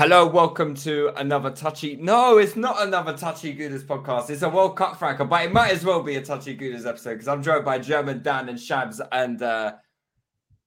[0.00, 1.94] Hello, welcome to another touchy.
[1.96, 4.30] No, it's not another touchy gooders podcast.
[4.30, 7.12] It's a World Cup Fracas, but it might as well be a touchy gooders episode
[7.16, 9.74] because I'm joined by German Dan and Shabs and uh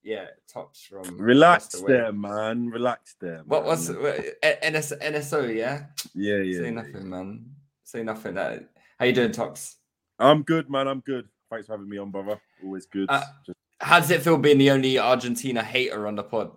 [0.04, 1.94] yeah, Tops from Relax across the way.
[1.94, 2.70] there, man.
[2.70, 3.42] Relax there.
[3.46, 3.70] What man.
[3.70, 5.56] was what, NS, NSO?
[5.56, 6.58] Yeah, Yeah, yeah.
[6.60, 6.70] say yeah.
[6.70, 7.46] nothing, man.
[7.84, 8.38] Say nothing.
[8.38, 8.60] Uh,
[9.00, 9.78] how you doing, Tops?
[10.20, 10.88] I'm good, man.
[10.88, 11.28] I'm good.
[11.50, 12.40] Thanks for having me on, brother.
[12.64, 13.08] Always good.
[13.10, 16.52] Uh, Just- How does it feel being the only Argentina hater on the pod,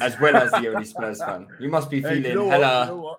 [0.00, 1.46] as well as the only Spurs fan?
[1.60, 2.60] You must be Hey, you feeling know what?
[2.60, 2.86] hella.
[2.86, 3.16] You know?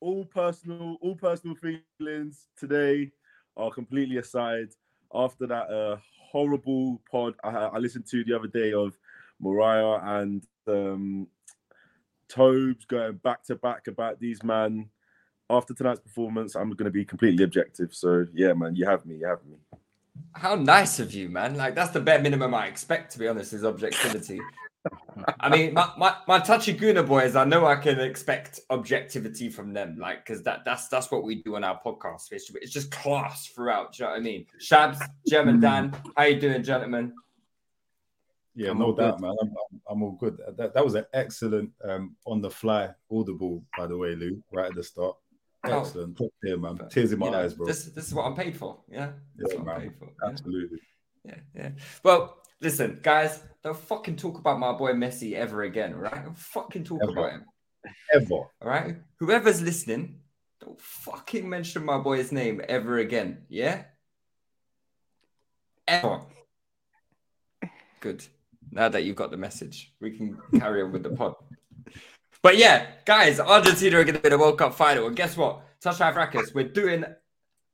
[0.00, 3.10] All personal, all personal feelings today
[3.56, 4.68] are completely aside.
[5.14, 5.96] After that uh,
[6.30, 8.96] horrible pod I, I listened to the other day of
[9.40, 11.26] Mariah and um,
[12.28, 14.90] Tobes going back to back about these man.
[15.48, 17.94] After tonight's performance, I'm going to be completely objective.
[17.94, 19.16] So yeah, man, you have me.
[19.16, 19.56] You have me.
[20.32, 21.56] How nice of you, man.
[21.56, 24.40] Like that's the bare minimum I expect, to be honest, is objectivity.
[25.40, 29.72] I mean, my, my, my touchy Guna boys, I know I can expect objectivity from
[29.72, 32.32] them, like because that that's that's what we do on our podcast.
[32.32, 33.92] It's, it's just class throughout.
[33.94, 34.46] Do you know what I mean?
[34.60, 37.12] Shabs, German Dan, how you doing, gentlemen?
[38.54, 39.22] Yeah, I'm no doubt, good.
[39.26, 39.36] man.
[39.42, 40.38] I'm, I'm, I'm all good.
[40.56, 44.70] That, that was an excellent um, on the fly audible, by the way, Lou, right
[44.70, 45.16] at the start.
[45.64, 45.80] Oh.
[45.80, 46.16] Excellent.
[46.16, 46.76] Top tier, man.
[46.76, 47.66] But, Tears in my You know, eyes, bro.
[47.66, 48.78] This this is what I'm paid for.
[48.88, 49.80] Yeah, that's Yeah, man.
[49.80, 50.04] paid for.
[50.06, 50.28] yeah.
[50.30, 50.78] Absolutely.
[51.24, 51.70] Yeah, yeah.
[52.02, 56.24] Well, listen, guys, don't fucking talk about my boy Messi ever again, all right?
[56.24, 57.12] Don't fucking talk Ever.
[57.12, 57.44] about him.
[58.14, 58.34] Ever.
[58.34, 58.96] All right.
[59.18, 60.20] Whoever's listening,
[60.60, 63.44] don't fucking mention my boy's name ever again.
[63.48, 63.84] Yeah.
[65.86, 66.22] Ever.
[68.00, 68.24] Good.
[68.70, 71.34] Now that you've got the message, we can carry on with the pod.
[72.42, 75.06] But yeah, guys, Argentina are going to be the World Cup final.
[75.06, 75.62] And guess what?
[75.80, 77.04] Touchline Fracas, we're doing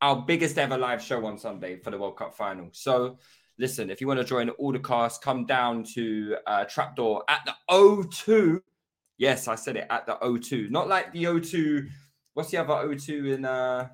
[0.00, 2.68] our biggest ever live show on Sunday for the World Cup final.
[2.72, 3.18] So
[3.58, 7.40] listen, if you want to join all the cast, come down to uh, Trapdoor at
[7.46, 8.60] the O2
[9.18, 11.86] Yes, I said it at the O2, not like the O2.
[12.34, 13.88] What's the other O2 in uh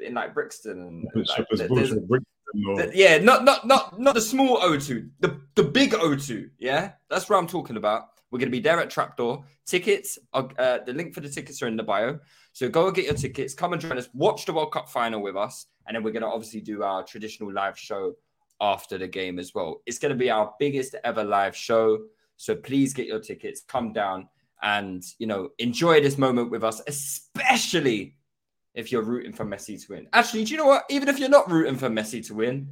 [0.00, 2.26] in like Brixton and and, like, Shepherd's there's- or Brixton
[2.68, 6.48] or- th- yeah, not not not not the small O2, the the big O2.
[6.58, 8.08] Yeah, that's what I'm talking about.
[8.30, 9.44] We're gonna be there at Trapdoor.
[9.66, 12.18] Tickets, are, uh, the link for the tickets are in the bio.
[12.54, 13.52] So go and get your tickets.
[13.52, 14.08] Come and join us.
[14.14, 17.52] Watch the World Cup final with us, and then we're gonna obviously do our traditional
[17.52, 18.14] live show
[18.62, 19.82] after the game as well.
[19.84, 21.98] It's gonna be our biggest ever live show.
[22.38, 23.60] So please get your tickets.
[23.68, 24.28] Come down
[24.62, 28.16] and you know enjoy this moment with us, especially
[28.74, 30.08] if you're rooting for Messi to win.
[30.12, 30.84] Actually, do you know what?
[30.88, 32.68] Even if you're not rooting for Messi to win,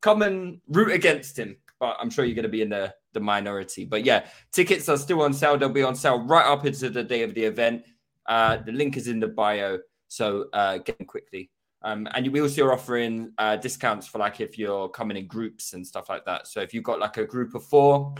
[0.00, 1.56] come and root against him.
[1.78, 3.84] But I'm sure you're going to be in the the minority.
[3.84, 5.56] But yeah, tickets are still on sale.
[5.56, 7.84] They'll be on sale right up into the day of the event.
[8.26, 11.50] Uh, the link is in the bio, so uh, get them quickly.
[11.82, 15.72] Um, and we also are offering uh, discounts for like if you're coming in groups
[15.72, 16.48] and stuff like that.
[16.48, 18.14] So if you've got like a group of four,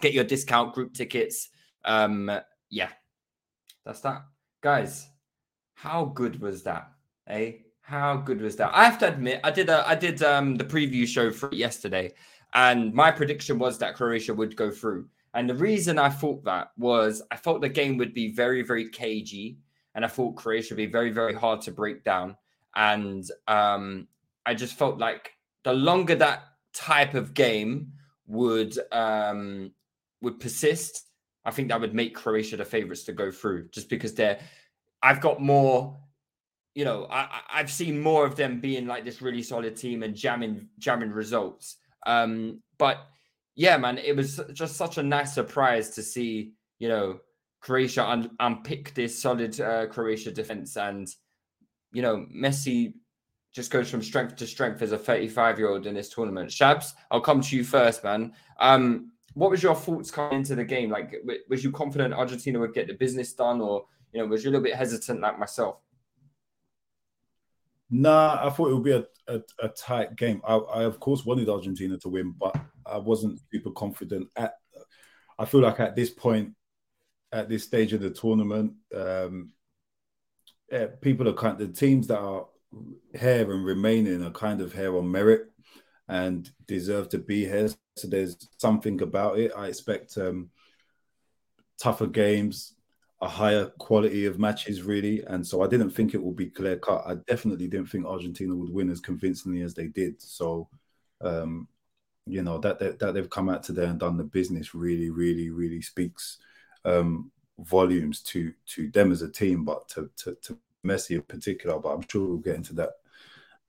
[0.00, 1.48] get your discount group tickets.
[1.84, 2.30] Um,
[2.70, 2.90] yeah,
[3.84, 4.22] that's that,
[4.60, 5.08] guys.
[5.74, 6.90] How good was that?
[7.28, 7.52] Eh?
[7.80, 8.70] How good was that?
[8.74, 12.12] I have to admit, I did a, I did um the preview show for yesterday,
[12.54, 15.08] and my prediction was that Croatia would go through.
[15.34, 18.88] And the reason I thought that was I thought the game would be very, very
[18.88, 19.58] cagey,
[19.94, 22.36] and I thought Croatia would be very, very hard to break down.
[22.76, 24.06] And um,
[24.44, 25.32] I just felt like
[25.64, 26.44] the longer that
[26.74, 27.92] type of game
[28.26, 29.72] would um,
[30.20, 31.08] would persist,
[31.44, 34.38] I think that would make Croatia the favourites to go through, just because they're.
[35.02, 35.98] I've got more,
[36.74, 40.14] you know, I, I've seen more of them being like this really solid team and
[40.14, 41.76] jamming jamming results.
[42.06, 42.98] Um, but
[43.54, 47.20] yeah, man, it was just such a nice surprise to see, you know,
[47.60, 51.08] Croatia un- unpick this solid uh, Croatia defense, and
[51.92, 52.94] you know, Messi
[53.54, 56.50] just goes from strength to strength as a 35 year old in this tournament.
[56.50, 58.34] Shabs, I'll come to you first, man.
[58.60, 60.90] Um, what was your thoughts coming into the game?
[60.90, 64.44] Like, w- was you confident Argentina would get the business done, or you know, was
[64.44, 65.76] you a little bit hesitant like myself?
[67.90, 70.40] Nah, I thought it would be a, a, a tight game.
[70.46, 74.28] I, I, of course wanted Argentina to win, but I wasn't super confident.
[74.36, 74.54] At
[75.38, 76.54] I feel like at this point,
[77.32, 79.50] at this stage of the tournament, um,
[80.70, 81.58] yeah, people are kind.
[81.58, 82.46] The teams that are
[83.18, 85.50] here and remaining are kind of here on merit
[86.08, 87.68] and deserve to be here.
[87.96, 89.52] So there's something about it.
[89.56, 90.50] I expect um,
[91.80, 92.74] tougher games,
[93.22, 95.22] a higher quality of matches, really.
[95.22, 97.04] And so I didn't think it would be clear cut.
[97.06, 100.20] I definitely didn't think Argentina would win as convincingly as they did.
[100.20, 100.68] So,
[101.20, 101.68] um,
[102.26, 105.50] you know, that, that, that they've come out today and done the business really, really,
[105.50, 106.38] really speaks
[106.84, 107.30] um,
[107.60, 111.78] volumes to to them as a team, but to, to, to Messi in particular.
[111.78, 112.90] But I'm sure we'll get into that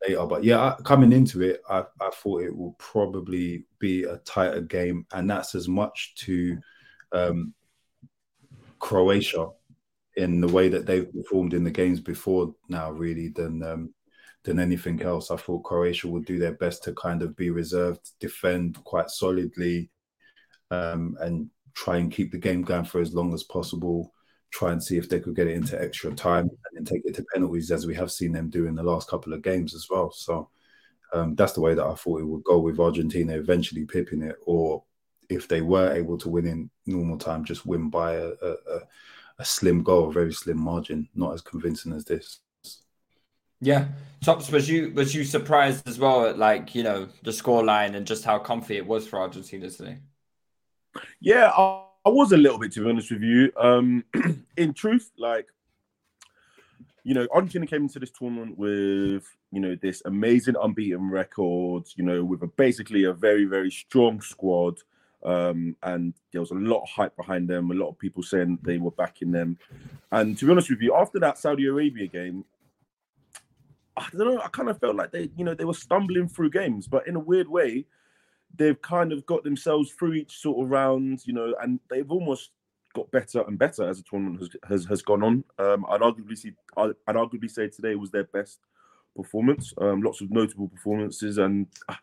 [0.05, 0.25] later.
[0.25, 5.05] But yeah, coming into it, I, I thought it will probably be a tighter game,
[5.13, 6.57] and that's as much to
[7.11, 7.53] um,
[8.79, 9.49] Croatia
[10.15, 13.93] in the way that they've performed in the games before now, really, than um,
[14.43, 15.31] than anything else.
[15.31, 19.89] I thought Croatia would do their best to kind of be reserved, defend quite solidly,
[20.71, 24.11] um, and try and keep the game going for as long as possible.
[24.49, 27.15] Try and see if they could get it into extra time and then take it
[27.15, 29.87] to penalties, as we have seen them do in the last couple of games as
[29.87, 30.09] well.
[30.11, 30.49] So
[31.13, 34.37] um, that's the way that I thought it would go with Argentina eventually pipping it,
[34.45, 34.83] or
[35.29, 38.79] if they were able to win in normal time, just win by a, a,
[39.37, 42.39] a slim goal, a very slim margin, not as convincing as this.
[43.59, 43.87] Yeah,
[44.21, 47.95] Tops, was you was you surprised as well at like you know the score line
[47.95, 49.97] and just how comfy it was for Argentina today?
[51.19, 53.51] Yeah, I, I was a little bit to be honest with you.
[53.57, 54.03] Um,
[54.57, 55.47] in truth, like
[57.03, 61.87] you know, Argentina came into this tournament with you know this amazing unbeaten record.
[61.95, 64.79] You know, with a basically a very very strong squad.
[65.23, 67.71] Um, and there was a lot of hype behind them.
[67.71, 69.57] A lot of people saying they were backing them.
[70.11, 72.45] And to be honest with you, after that Saudi Arabia game,
[73.97, 74.41] I don't know.
[74.41, 77.15] I kind of felt like they, you know, they were stumbling through games, but in
[77.15, 77.85] a weird way,
[78.57, 82.51] they've kind of got themselves through each sort of round, you know, and they've almost
[82.93, 85.43] got better and better as the tournament has has, has gone on.
[85.59, 88.59] Um, I'd arguably see, I'd, arguably say today was their best
[89.15, 89.73] performance.
[89.79, 91.97] Um, lots of notable performances, and I,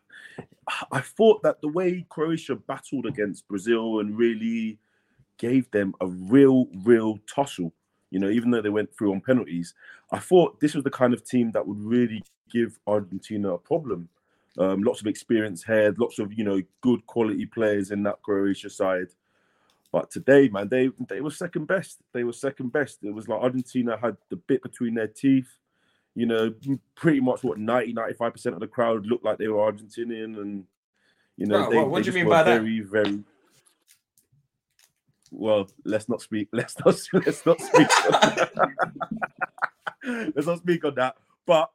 [0.91, 4.79] I thought that the way Croatia battled against Brazil and really
[5.37, 7.73] gave them a real, real tussle.
[8.11, 9.73] You know, even though they went through on penalties,
[10.11, 14.07] I thought this was the kind of team that would really give Argentina a problem.
[14.57, 18.69] Um, lots of experience head, lots of you know good quality players in that Croatia
[18.69, 19.07] side.
[19.91, 21.99] But today, man, they they were second best.
[22.13, 22.99] They were second best.
[23.03, 25.49] It was like Argentina had the bit between their teeth
[26.15, 26.53] you know,
[26.95, 30.39] pretty much what 90, 95% of the crowd looked like they were Argentinian.
[30.41, 30.63] And,
[31.35, 32.89] you know, they, what they do you mean by very, that?
[32.89, 33.23] very,
[35.29, 37.87] well, let's not speak, let's not, let's not speak
[40.35, 41.17] let's not speak on that.
[41.45, 41.69] But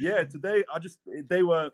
[0.00, 0.98] yeah, today I just,
[1.28, 1.70] they were,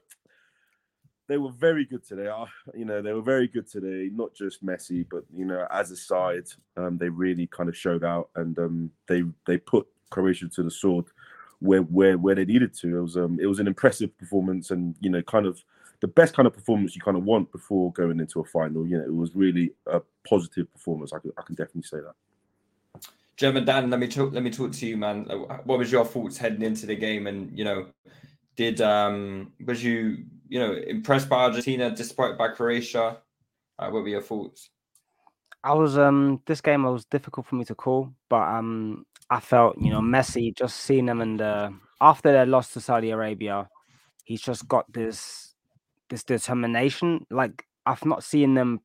[1.28, 2.30] they were very good today.
[2.74, 4.10] You know, they were very good today.
[4.12, 6.46] Not just Messi, but you know, as a side,
[6.76, 10.70] um, they really kind of showed out, and um, they they put Croatia to the
[10.70, 11.06] sword
[11.60, 12.98] where where where they needed to.
[12.98, 15.62] It was um it was an impressive performance, and you know, kind of
[16.00, 18.86] the best kind of performance you kind of want before going into a final.
[18.86, 21.12] You know, it was really a positive performance.
[21.12, 23.02] I can I can definitely say that.
[23.36, 24.32] German Dan, let me talk.
[24.32, 25.24] Let me talk to you, man.
[25.64, 27.26] What was your thoughts heading into the game?
[27.26, 27.86] And you know,
[28.56, 33.16] did um was you you know impressed by Argentina, despite by Croatia?
[33.78, 34.68] Uh, what were your thoughts?
[35.64, 39.78] I was um this game was difficult for me to call, but um I felt,
[39.80, 41.72] you know, Messi just seeing them and the
[42.02, 43.66] after their loss to Saudi Arabia,
[44.24, 45.54] he's just got this
[46.10, 47.24] this determination.
[47.30, 48.80] Like I've not seen them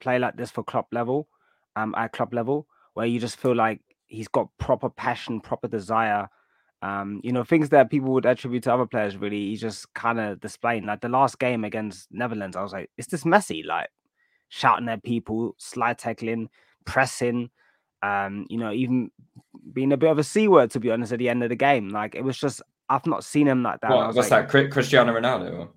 [0.00, 1.28] play like this for club level,
[1.76, 6.28] um, at club level, where you just feel like he's got proper passion, proper desire.
[6.82, 10.18] Um, you know, things that people would attribute to other players, really, he's just kind
[10.18, 10.84] of displaying.
[10.84, 13.64] Like the last game against Netherlands, I was like, is this Messi?
[13.64, 13.88] Like
[14.48, 16.48] shouting at people, slide tackling,
[16.84, 17.50] pressing,
[18.02, 19.12] um, you know, even
[19.72, 21.56] being a bit of a c word to be honest at the end of the
[21.56, 21.88] game.
[21.88, 23.90] Like it was just I've not seen him like that.
[23.90, 24.70] What, what's like, that?
[24.70, 25.68] Cristiano Ronaldo?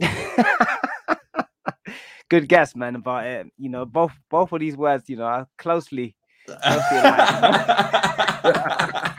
[2.30, 3.00] Good guess, man.
[3.00, 6.14] But it, you know, both both of these words, you know, are closely.
[6.46, 6.64] closely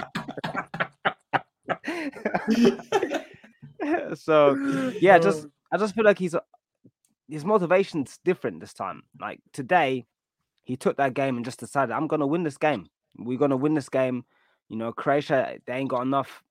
[4.15, 6.35] so yeah, just I just feel like he's
[7.29, 9.03] his motivation's different this time.
[9.19, 10.05] Like today,
[10.63, 12.87] he took that game and just decided, I'm going to win this game.
[13.17, 14.25] We're going to win this game.
[14.69, 16.43] You know, Croatia, they ain't got enough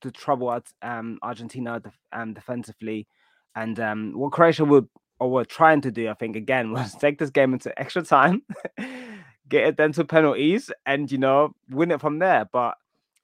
[0.00, 3.06] to trouble um, Argentina def- um, defensively.
[3.54, 7.18] And um, what Croatia would or were trying to do, I think, again, was take
[7.18, 8.42] this game into extra time,
[9.48, 12.46] get it then to penalties, and you know, win it from there.
[12.50, 12.76] But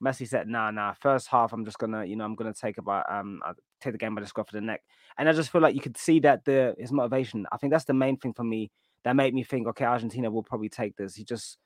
[0.03, 0.95] Messi said, "Nah, nah.
[0.95, 3.99] First half, I'm just gonna, you know, I'm gonna take about um, I'll take the
[3.99, 4.83] game by the scruff of the neck."
[5.19, 7.47] And I just feel like you could see that the his motivation.
[7.53, 8.71] I think that's the main thing for me
[9.05, 11.15] that made me think, okay, Argentina will probably take this.
[11.15, 11.59] He just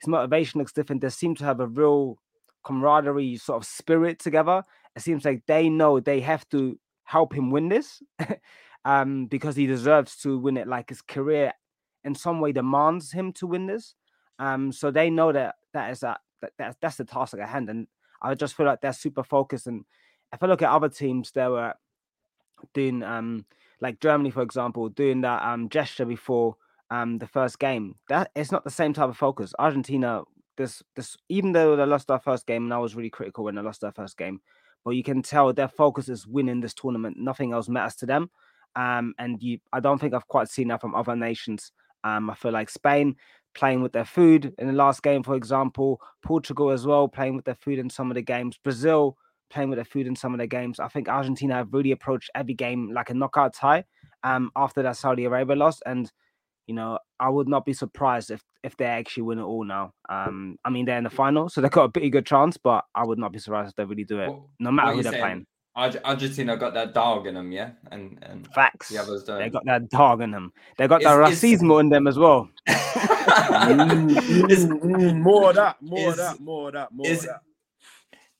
[0.00, 1.02] his motivation looks different.
[1.02, 2.18] They seem to have a real
[2.64, 4.64] camaraderie sort of spirit together.
[4.96, 8.02] It seems like they know they have to help him win this,
[8.84, 10.66] um, because he deserves to win it.
[10.68, 11.52] Like his career,
[12.02, 13.94] in some way, demands him to win this.
[14.38, 16.20] Um, so they know that that is that,
[16.58, 17.86] that that's the task at hand, and
[18.22, 19.66] I just feel like they're super focused.
[19.66, 19.84] And
[20.32, 21.74] if I look at other teams, they were
[22.72, 23.44] doing um
[23.80, 26.56] like Germany, for example, doing that um gesture before
[26.90, 27.96] um the first game.
[28.08, 29.54] That it's not the same type of focus.
[29.58, 30.22] Argentina,
[30.56, 33.54] this this even though they lost their first game, and I was really critical when
[33.54, 34.40] they lost their first game,
[34.84, 37.16] but you can tell their focus is winning this tournament.
[37.18, 38.30] Nothing else matters to them.
[38.76, 41.72] Um, and you, I don't think I've quite seen that from other nations.
[42.02, 43.16] Um, I feel like Spain
[43.54, 47.44] playing with their food in the last game, for example, Portugal as well playing with
[47.44, 49.16] their food in some of the games, Brazil
[49.50, 50.80] playing with their food in some of the games.
[50.80, 53.84] I think Argentina have really approached every game like a knockout tie.
[54.24, 56.10] Um, after that Saudi Arabia loss, and
[56.66, 59.92] you know, I would not be surprised if if they actually win it all now.
[60.08, 62.84] Um, I mean, they're in the final, so they've got a pretty good chance, but
[62.94, 65.12] I would not be surprised if they really do it, What- no matter who they're
[65.12, 65.22] saying?
[65.22, 65.46] playing.
[65.76, 68.88] Arge- Argentina got that dog in them, yeah, and and Facts.
[68.88, 69.40] the others don't.
[69.40, 70.52] They got that dog in them.
[70.78, 72.48] They got that racismo in them as well.
[73.44, 77.24] Mm, mm, mm, more of that, more of that, more of that, more is- of
[77.26, 77.40] that.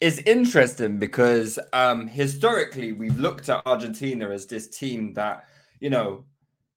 [0.01, 5.45] it's interesting because um, historically we've looked at Argentina as this team that
[5.81, 6.25] you know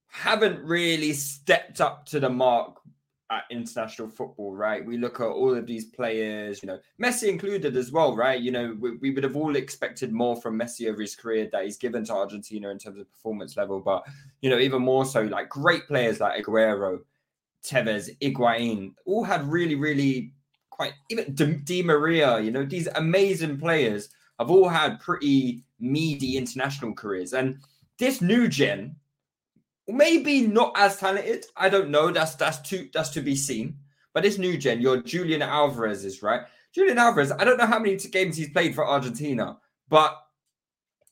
[0.08, 2.80] haven't really stepped up to the mark
[3.30, 4.86] at international football, right?
[4.86, 8.40] We look at all of these players, you know, Messi included as well, right?
[8.40, 11.66] You know, we, we would have all expected more from Messi over his career that
[11.66, 14.06] he's given to Argentina in terms of performance level, but
[14.42, 17.00] you know, even more so, like great players like Aguero,
[17.66, 20.34] Tevez, Higuain, all had really, really
[20.70, 24.10] quite even Di, Di Maria, you know, these amazing players
[24.40, 27.34] have all had pretty meaty international careers.
[27.34, 27.58] And
[27.98, 28.96] this new gen,
[29.88, 31.46] maybe not as talented.
[31.56, 32.12] I don't know.
[32.12, 33.78] That's that's to that's to be seen.
[34.14, 36.42] But this new gen, your Julian Alvarez is right.
[36.74, 39.58] Julian Alvarez, I don't know how many games he's played for Argentina,
[39.90, 40.16] but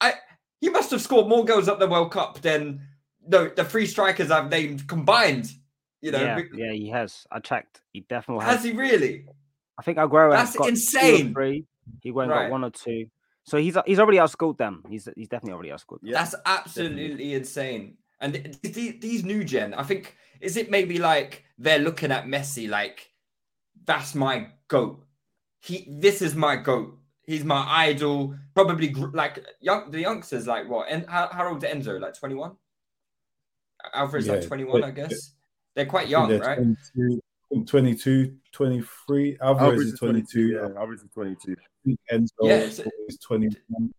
[0.01, 0.13] I
[0.61, 2.81] he must have scored more goals at the World Cup than
[3.27, 5.51] the the three strikers I've named combined.
[6.01, 7.25] You know, yeah, we- yeah, he has.
[7.31, 7.81] I checked.
[7.93, 8.63] He definitely has has.
[8.65, 9.25] he really?
[9.77, 11.33] I think Aguero has That's got two or insane.
[11.33, 11.65] three.
[12.01, 12.43] He went Right.
[12.43, 13.07] got one or two.
[13.43, 14.83] So he's he's already outscored them.
[14.89, 16.01] He's he's definitely already outscored.
[16.01, 16.09] them.
[16.09, 17.97] Yeah, That's absolutely insane.
[18.21, 22.11] And th- th- th- these new gen, I think, is it maybe like they're looking
[22.11, 23.11] at Messi like,
[23.85, 25.03] that's my goat.
[25.61, 26.97] He, this is my goat.
[27.27, 28.35] He's my idol.
[28.53, 30.87] Probably like young the youngsters, like what?
[30.89, 31.99] And how, how old is Enzo?
[31.99, 32.55] Like twenty one.
[33.93, 35.31] Alvarez like twenty one, I but- guess.
[35.75, 36.55] They're quite young, they're right?
[36.55, 37.21] 22,
[37.65, 39.37] 22, 23.
[39.41, 40.47] Alvarez, Alvarez is 22.
[40.47, 41.55] Yeah, Alvarez is 22.
[42.11, 42.79] Enzo Yeah, it's-
[43.09, 43.93] is 21.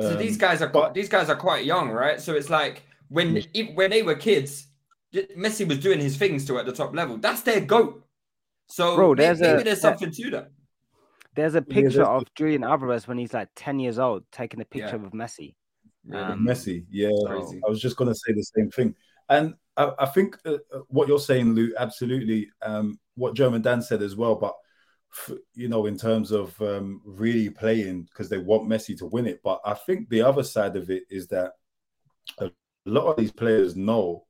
[0.00, 2.18] So these Um, guys are but- these guys are quite young, right?
[2.20, 3.64] So it's like when Yeah.
[3.74, 4.68] when they were kids,
[5.12, 7.18] Messi was doing his things still at the top level.
[7.18, 8.02] That's their goat.
[8.68, 10.50] So Bro, there's maybe, a- there's something to that.
[11.34, 14.62] There's a Yeah, picture there's- of Julian Alvarez when he's like 10 years old, taking
[14.62, 15.02] a picture Yeah.
[15.02, 15.54] with Messi.
[16.06, 16.22] Really.
[16.22, 17.10] Um, Messi, yeah.
[17.26, 17.60] Crazy.
[17.64, 18.94] I was just going to say the same thing.
[19.28, 22.50] And I, I think uh, uh, what you're saying, Lou, absolutely.
[22.62, 24.54] Um, what German Dan said as well, but
[25.12, 29.26] f- you know, in terms of um, really playing because they want Messi to win
[29.26, 29.40] it.
[29.42, 31.52] But I think the other side of it is that
[32.38, 32.50] a
[32.86, 34.26] lot of these players know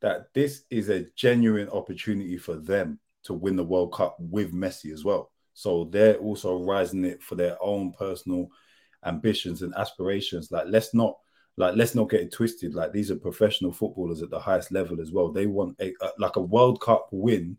[0.00, 4.92] that this is a genuine opportunity for them to win the World Cup with Messi
[4.92, 5.30] as well.
[5.54, 8.48] So they're also rising it for their own personal
[9.04, 10.50] ambitions and aspirations.
[10.50, 11.16] Like let's not
[11.56, 12.74] like let's not get it twisted.
[12.74, 15.30] Like these are professional footballers at the highest level as well.
[15.30, 17.56] They want a, a like a World Cup win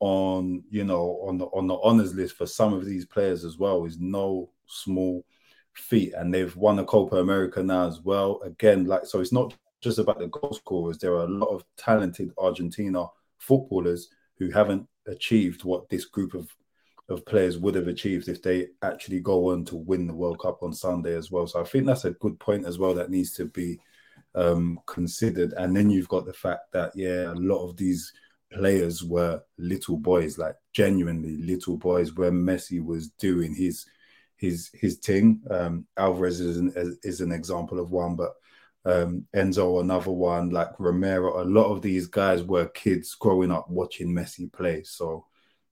[0.00, 3.56] on you know on the on the honors list for some of these players as
[3.56, 5.24] well is no small
[5.74, 8.40] feat, and they've won a Copa America now as well.
[8.44, 10.98] Again, like so, it's not just about the goal scorers.
[10.98, 13.06] There are a lot of talented Argentina
[13.38, 14.08] footballers
[14.38, 16.48] who haven't achieved what this group of
[17.08, 20.62] of players would have achieved if they actually go on to win the World Cup
[20.62, 21.46] on Sunday as well.
[21.46, 23.78] So I think that's a good point as well that needs to be
[24.34, 25.54] um, considered.
[25.56, 28.12] And then you've got the fact that yeah, a lot of these
[28.52, 33.86] players were little boys, like genuinely little boys, where Messi was doing his
[34.36, 35.40] his his thing.
[35.50, 38.34] Um, Alvarez is an, is an example of one, but
[38.84, 41.42] um, Enzo another one, like Romero.
[41.42, 44.82] A lot of these guys were kids growing up watching Messi play.
[44.84, 45.26] So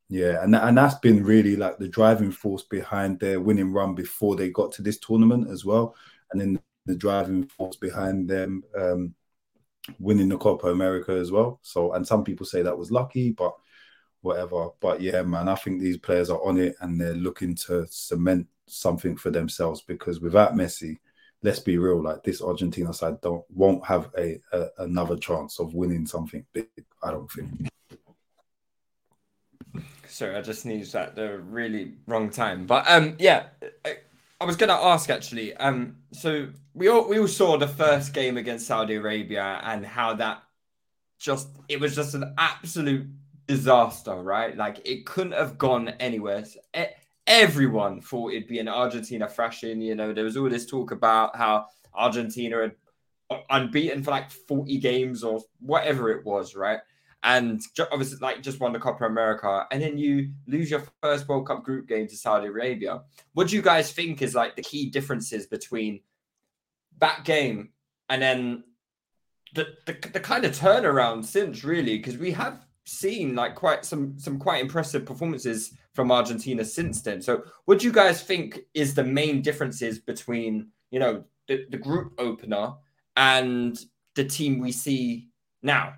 [0.08, 4.36] yeah, and and that's been really like the driving force behind their winning run before
[4.36, 5.94] they got to this tournament as well,
[6.32, 9.14] and then the driving force behind them um,
[9.98, 11.58] winning the Copa America as well.
[11.62, 13.54] So, and some people say that was lucky, but
[14.20, 14.68] whatever.
[14.80, 18.46] But yeah, man, I think these players are on it and they're looking to cement
[18.66, 20.98] something for themselves because without Messi,
[21.42, 25.74] let's be real, like this Argentina side don't won't have a, a another chance of
[25.74, 26.68] winning something big.
[27.02, 27.68] I don't think.
[30.08, 32.66] Sorry, I just sneezed at the really wrong time.
[32.66, 33.46] But um, yeah,
[33.84, 33.96] I,
[34.40, 35.54] I was gonna ask actually.
[35.56, 40.14] Um, so we all we all saw the first game against Saudi Arabia and how
[40.14, 40.42] that
[41.18, 43.06] just it was just an absolute
[43.46, 44.56] disaster, right?
[44.56, 46.44] Like it couldn't have gone anywhere.
[47.26, 49.80] Everyone thought it'd be an Argentina thrashing.
[49.80, 52.72] You know, there was all this talk about how Argentina had
[53.50, 56.80] unbeaten for like 40 games or whatever it was, right?
[57.24, 61.46] And obviously, like just won the Copa America, and then you lose your first World
[61.46, 63.00] Cup group game to Saudi Arabia.
[63.32, 66.00] What do you guys think is like the key differences between
[66.98, 67.70] that game
[68.10, 68.64] and then
[69.54, 71.96] the, the, the kind of turnaround since really?
[71.96, 77.22] Because we have seen like quite some some quite impressive performances from Argentina since then.
[77.22, 81.78] So, what do you guys think is the main differences between you know the, the
[81.78, 82.74] group opener
[83.16, 83.78] and
[84.14, 85.30] the team we see
[85.62, 85.94] now?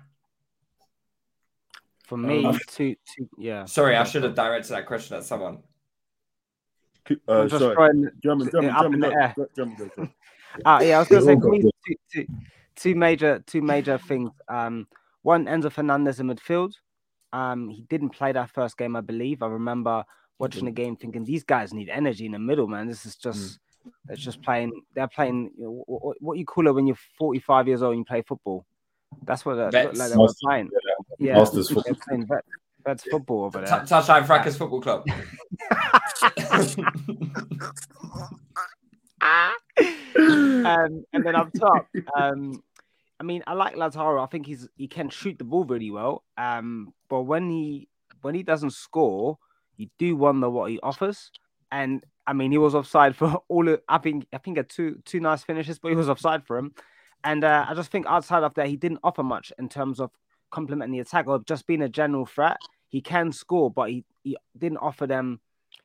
[2.07, 3.65] For me, um, two, two, yeah.
[3.65, 5.59] Sorry, I should have directed that question at someone.
[7.27, 7.75] Uh, sorry.
[7.75, 10.13] Trying, German, German, German, German, German, German,
[10.65, 12.27] uh, yeah, I was going to say for me, two, two,
[12.77, 14.31] two major, two major things.
[14.47, 14.87] Um,
[15.21, 16.73] one, Enzo Fernandez in midfield.
[17.33, 19.43] Um, he didn't play that first game, I believe.
[19.43, 20.05] I remember
[20.39, 22.87] watching the game thinking these guys need energy in the middle, man.
[22.87, 23.91] This is just mm.
[24.09, 24.71] it's just playing.
[24.95, 27.99] They're playing you know, what, what, you call it when you're 45 years old and
[27.99, 28.65] you play football.
[29.23, 30.69] That's what it looked like they were playing.
[31.17, 31.95] Yeah, Masters football.
[32.07, 32.45] Playing vet,
[32.85, 33.67] vets football over there.
[33.67, 35.05] Touchline Fracas Football Club.
[39.21, 42.61] um, and then up top, um,
[43.19, 44.23] I mean, I like Lautaro.
[44.23, 46.23] I think he's he can shoot the ball really well.
[46.37, 47.87] Um, but when he
[48.21, 49.37] when he doesn't score,
[49.75, 51.31] you do wonder what he offers.
[51.71, 53.67] And I mean, he was offside for all.
[53.67, 56.57] Of, I think I think a two two nice finishes, but he was offside for
[56.57, 56.73] him.
[57.23, 60.11] And uh, I just think outside of that, he didn't offer much in terms of
[60.51, 62.57] complementing the attack or just being a general threat.
[62.89, 65.39] He can score, but he, he didn't offer them,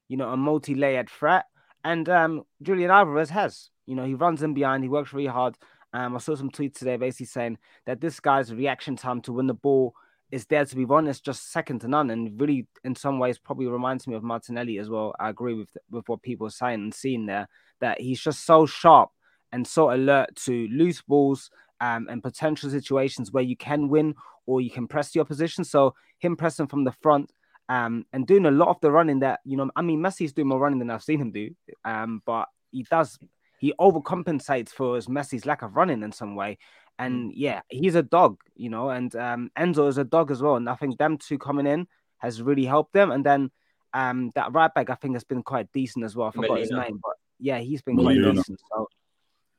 [0.08, 1.46] you know, a multi-layered threat.
[1.84, 5.56] And um, Julian Alvarez has, you know, he runs in behind, he works really hard.
[5.92, 9.46] Um, I saw some tweets today basically saying that this guy's reaction time to win
[9.46, 9.94] the ball
[10.30, 11.06] is there to be won.
[11.06, 14.78] It's just second to none, and really, in some ways, probably reminds me of Martinelli
[14.78, 15.14] as well.
[15.20, 17.46] I agree with with what people are saying and seeing there
[17.80, 19.10] that he's just so sharp
[19.52, 24.14] and so alert to loose balls um, and potential situations where you can win
[24.46, 25.64] or you can press the opposition.
[25.64, 27.30] So him pressing from the front
[27.68, 30.48] um, and doing a lot of the running that you know, I mean, Messi's doing
[30.48, 31.50] more running than I've seen him do,
[31.84, 33.18] um, but he does
[33.62, 36.58] he overcompensates for his Messi's lack of running in some way.
[36.98, 37.34] And mm.
[37.36, 40.56] yeah, he's a dog, you know, and um, Enzo is a dog as well.
[40.56, 41.86] And I think them two coming in
[42.18, 43.12] has really helped them.
[43.12, 43.52] And then
[43.94, 46.26] um, that right back, I think, has been quite decent as well.
[46.26, 46.60] I forgot Molina.
[46.60, 48.60] his name, but yeah, he's been quite decent.
[48.72, 48.88] So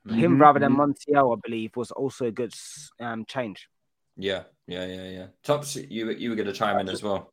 [0.06, 0.18] mm-hmm.
[0.18, 0.92] him rather than mm-hmm.
[0.92, 2.52] Montiel, I believe, was also a good
[3.00, 3.68] um, change.
[4.16, 5.26] Yeah, yeah, yeah, yeah.
[5.42, 7.32] Tops, you you were going to chime in as well.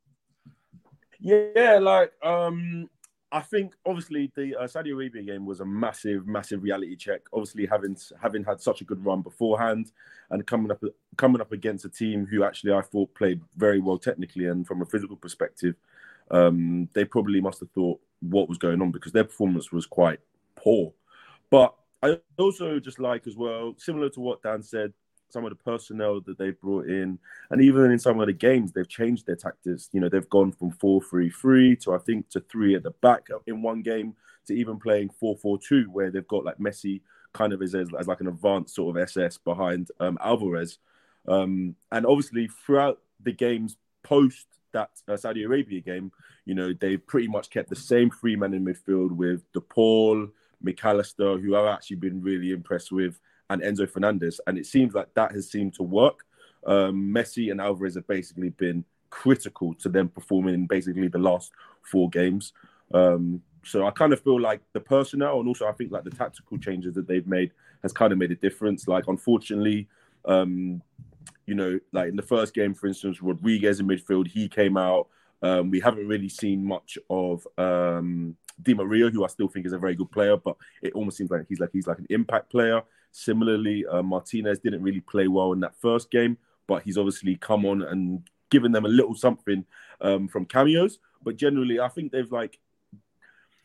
[1.19, 2.89] Yeah, like um,
[3.31, 7.21] I think obviously the uh, Saudi Arabia game was a massive, massive reality check.
[7.31, 9.91] Obviously, having having had such a good run beforehand,
[10.31, 10.83] and coming up
[11.17, 14.81] coming up against a team who actually I thought played very well technically and from
[14.81, 15.75] a physical perspective,
[16.31, 20.19] um, they probably must have thought what was going on because their performance was quite
[20.55, 20.93] poor.
[21.49, 24.93] But I also just like as well, similar to what Dan said,
[25.31, 28.71] some of the personnel that they've brought in, and even in some of the games,
[28.71, 29.89] they've changed their tactics.
[29.91, 32.91] You know, they've gone from 4 3 3 to I think to three at the
[32.91, 34.15] back in one game
[34.47, 37.01] to even playing 4 4 2, where they've got like Messi
[37.33, 40.79] kind of as, as, as like an advanced sort of SS behind um, Alvarez.
[41.27, 46.11] Um, and obviously, throughout the games post that uh, Saudi Arabia game,
[46.45, 50.27] you know, they pretty much kept the same three men in midfield with De Paul,
[50.61, 53.19] Mac Allister, who I've actually been really impressed with
[53.51, 56.25] and Enzo Fernandez, and it seems like that has seemed to work.
[56.65, 61.51] Um, Messi and Alvarez have basically been critical to them performing in basically the last
[61.81, 62.53] four games.
[62.93, 66.11] Um, so I kind of feel like the personnel and also I think like the
[66.11, 67.51] tactical changes that they've made
[67.83, 68.87] has kind of made a difference.
[68.87, 69.87] Like unfortunately,
[70.25, 70.81] um,
[71.45, 75.09] you know, like in the first game, for instance, Rodriguez in midfield, he came out.
[75.43, 79.73] Um, we haven't really seen much of um, Di Maria, who I still think is
[79.73, 82.49] a very good player, but it almost seems like he's like he's like an impact
[82.49, 82.81] player.
[83.11, 86.37] Similarly, uh, Martinez didn't really play well in that first game,
[86.67, 89.65] but he's obviously come on and given them a little something
[90.01, 90.99] um, from cameos.
[91.23, 92.59] But generally, I think they've like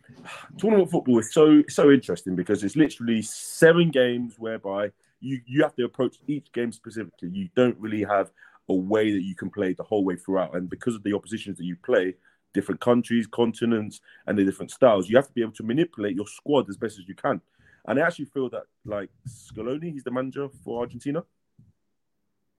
[0.59, 5.75] tournament football is so so interesting because it's literally seven games whereby you you have
[5.77, 7.29] to approach each game specifically.
[7.29, 8.31] You don't really have
[8.69, 11.59] a way that you can play the whole way throughout, and because of the oppositions
[11.59, 12.15] that you play,
[12.59, 16.29] different countries, continents, and the different styles, you have to be able to manipulate your
[16.39, 17.41] squad as best as you can.
[17.87, 21.21] And I actually feel that like Scaloni, he's the manager for Argentina.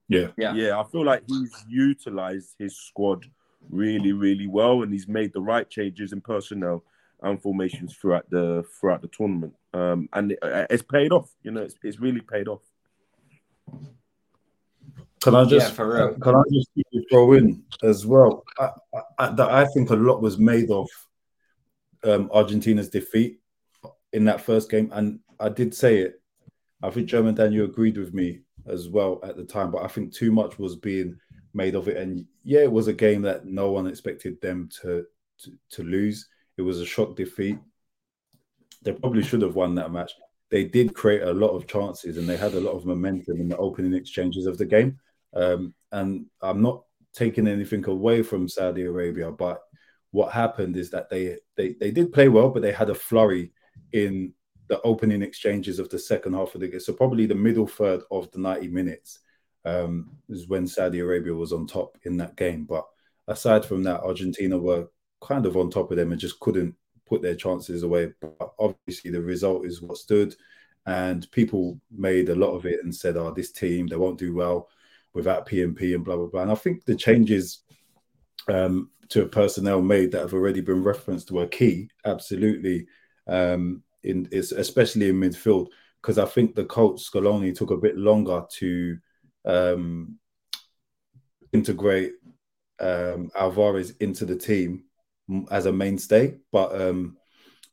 [0.08, 0.28] Yeah.
[0.38, 0.54] Yeah.
[0.54, 3.26] Yeah, I feel like he's utilized his squad
[3.70, 6.82] really, really well, and he's made the right changes in personnel
[7.22, 9.54] and formations throughout the throughout the tournament.
[9.74, 10.38] Um, and it,
[10.70, 11.28] it's paid off.
[11.42, 12.62] You know, it's, it's really paid off.
[15.22, 16.14] Can I just Yeah, for real.
[16.14, 16.68] can I just
[17.10, 18.44] throw in as well?
[18.58, 18.70] I,
[19.18, 20.88] I, that I think a lot was made of
[22.04, 23.40] um, Argentina's defeat
[24.12, 26.22] in that first game, and I did say it.
[26.82, 29.88] I think German Dan, you agreed with me as well at the time, but I
[29.88, 31.16] think too much was being
[31.54, 31.96] made of it.
[31.96, 35.04] And yeah, it was a game that no one expected them to
[35.38, 36.28] to, to lose.
[36.56, 37.58] It was a shock defeat.
[38.82, 40.12] They probably should have won that match.
[40.50, 43.48] They did create a lot of chances and they had a lot of momentum in
[43.48, 44.98] the opening exchanges of the game.
[45.34, 49.60] Um, and I'm not taking anything away from Saudi Arabia, but
[50.10, 53.52] what happened is that they, they they did play well, but they had a flurry
[53.92, 54.32] in
[54.68, 56.80] the opening exchanges of the second half of the game.
[56.80, 59.20] So probably the middle third of the 90 minutes
[59.64, 62.64] um, is when Saudi Arabia was on top in that game.
[62.64, 62.86] But
[63.26, 64.88] aside from that, Argentina were
[65.22, 66.74] kind of on top of them and just couldn't
[67.06, 68.12] put their chances away.
[68.20, 70.34] But obviously, the result is what stood,
[70.86, 74.34] and people made a lot of it and said, "Oh, this team they won't do
[74.34, 74.68] well
[75.14, 77.62] without PMP and blah blah blah." And I think the changes
[78.48, 82.86] um, to personnel made that have already been referenced were key, absolutely,
[83.26, 85.68] um, in especially in midfield
[86.02, 88.98] because I think the coach Scaloni took a bit longer to
[89.44, 90.18] um,
[91.52, 92.12] integrate
[92.80, 94.84] um, Alvarez into the team
[95.50, 97.16] as a mainstay, but um,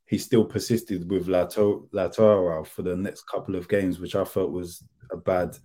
[0.08, 4.52] he still persisted with Lato- Lautaro for the next couple of games, which I felt
[4.52, 5.58] was a bad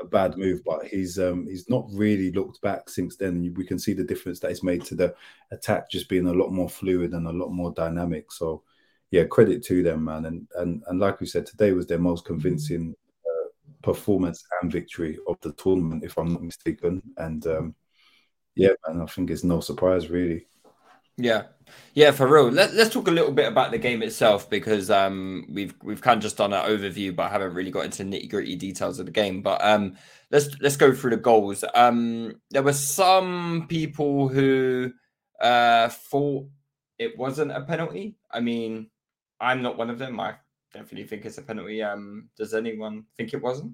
[0.00, 0.62] a bad move.
[0.64, 3.54] But he's um, he's not really looked back since then.
[3.56, 5.14] We can see the difference that he's made to the
[5.50, 8.32] attack just being a lot more fluid and a lot more dynamic.
[8.32, 8.62] So
[9.10, 10.26] yeah, credit to them, man.
[10.26, 12.94] And and and like we said, today was their most convincing
[13.26, 13.48] uh,
[13.82, 17.02] performance and victory of the tournament, if I'm not mistaken.
[17.16, 17.74] And um,
[18.54, 20.46] yeah, man, I think it's no surprise really.
[21.18, 21.44] Yeah,
[21.94, 22.50] yeah, for real.
[22.50, 26.18] Let, let's talk a little bit about the game itself because um, we've we've kind
[26.18, 29.12] of just done an overview, but haven't really got into nitty gritty details of the
[29.12, 29.40] game.
[29.40, 29.96] But um,
[30.30, 31.64] let's let's go through the goals.
[31.74, 34.92] Um, there were some people who
[35.40, 36.46] uh, thought
[36.98, 38.16] it wasn't a penalty.
[38.30, 38.90] I mean,
[39.40, 40.20] I'm not one of them.
[40.20, 40.34] I
[40.74, 41.82] definitely think it's a penalty.
[41.82, 43.72] Um, does anyone think it wasn't?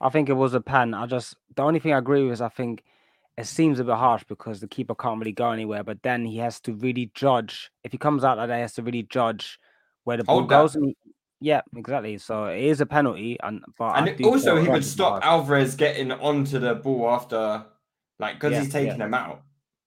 [0.00, 0.94] I think it was a pen.
[0.94, 2.84] I just the only thing I agree with is I think
[3.38, 6.38] it seems a bit harsh because the keeper can't really go anywhere, but then he
[6.38, 7.70] has to really judge.
[7.84, 9.58] If he comes out like that, he has to really judge
[10.04, 10.74] where the ball Hold goes.
[10.74, 10.96] He,
[11.40, 12.18] yeah, exactly.
[12.18, 15.24] So it is a penalty, and but And also, he would stop.
[15.24, 17.64] Alvarez getting onto the ball after,
[18.18, 19.06] like, because Yeah, he's taking yeah.
[19.06, 19.42] him out.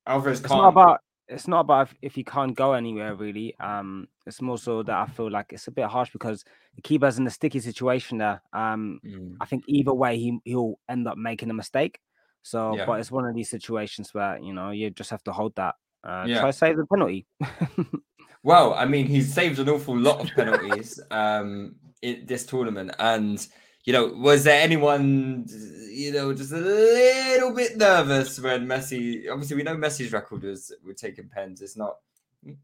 [0.07, 0.61] Alvarez It's can't.
[0.61, 3.55] not about it's not about if, if he can't go anywhere really.
[3.59, 6.43] Um, it's more so that I feel like it's a bit harsh because
[6.75, 8.41] the keeper's in a sticky situation there.
[8.53, 9.35] Um, Mm.
[9.41, 11.99] I think either way he he'll end up making a mistake.
[12.43, 12.86] So, Yeah.
[12.86, 15.75] but it's one of these situations where you know you just have to hold that.
[16.04, 16.39] Uh, Yeah.
[16.39, 17.25] Try to save the penalty.
[18.43, 23.38] Well, I mean, he's saved an awful lot of penalties um, in this tournament, and
[23.84, 25.45] you know, was there anyone,
[25.91, 29.30] you know, just a little bit nervous when Messi?
[29.32, 31.62] Obviously, we know Messi's record was with taking pens.
[31.62, 31.97] It's not,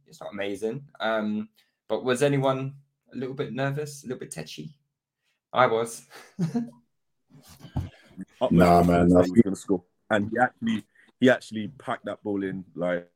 [0.08, 0.84] it's not amazing.
[1.00, 1.50] Um,
[1.88, 2.74] but was anyone
[3.14, 4.72] a little bit nervous, a little bit tetchy?
[5.54, 6.08] I was.
[8.42, 10.84] Up Nah, there, man, saying I he was gonna score, and he actually
[11.20, 13.10] he actually packed that ball in like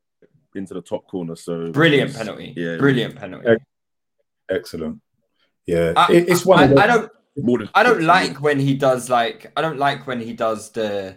[0.54, 1.36] into the top corner.
[1.36, 2.54] So Brilliant it's- penalty.
[2.56, 3.56] Yeah, Brilliant penalty.
[4.50, 5.00] Excellent.
[5.66, 7.12] Yeah, I, it- it's one I, of I don't.
[7.36, 10.70] More than I don't like when he does like I don't like when he does
[10.72, 11.16] the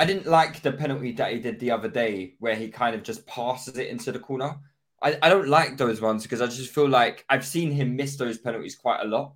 [0.00, 3.04] I didn't like the penalty that he did the other day where he kind of
[3.04, 4.56] just passes it into the corner.
[5.00, 8.16] I, I don't like those ones because I just feel like I've seen him miss
[8.16, 9.34] those penalties quite a lot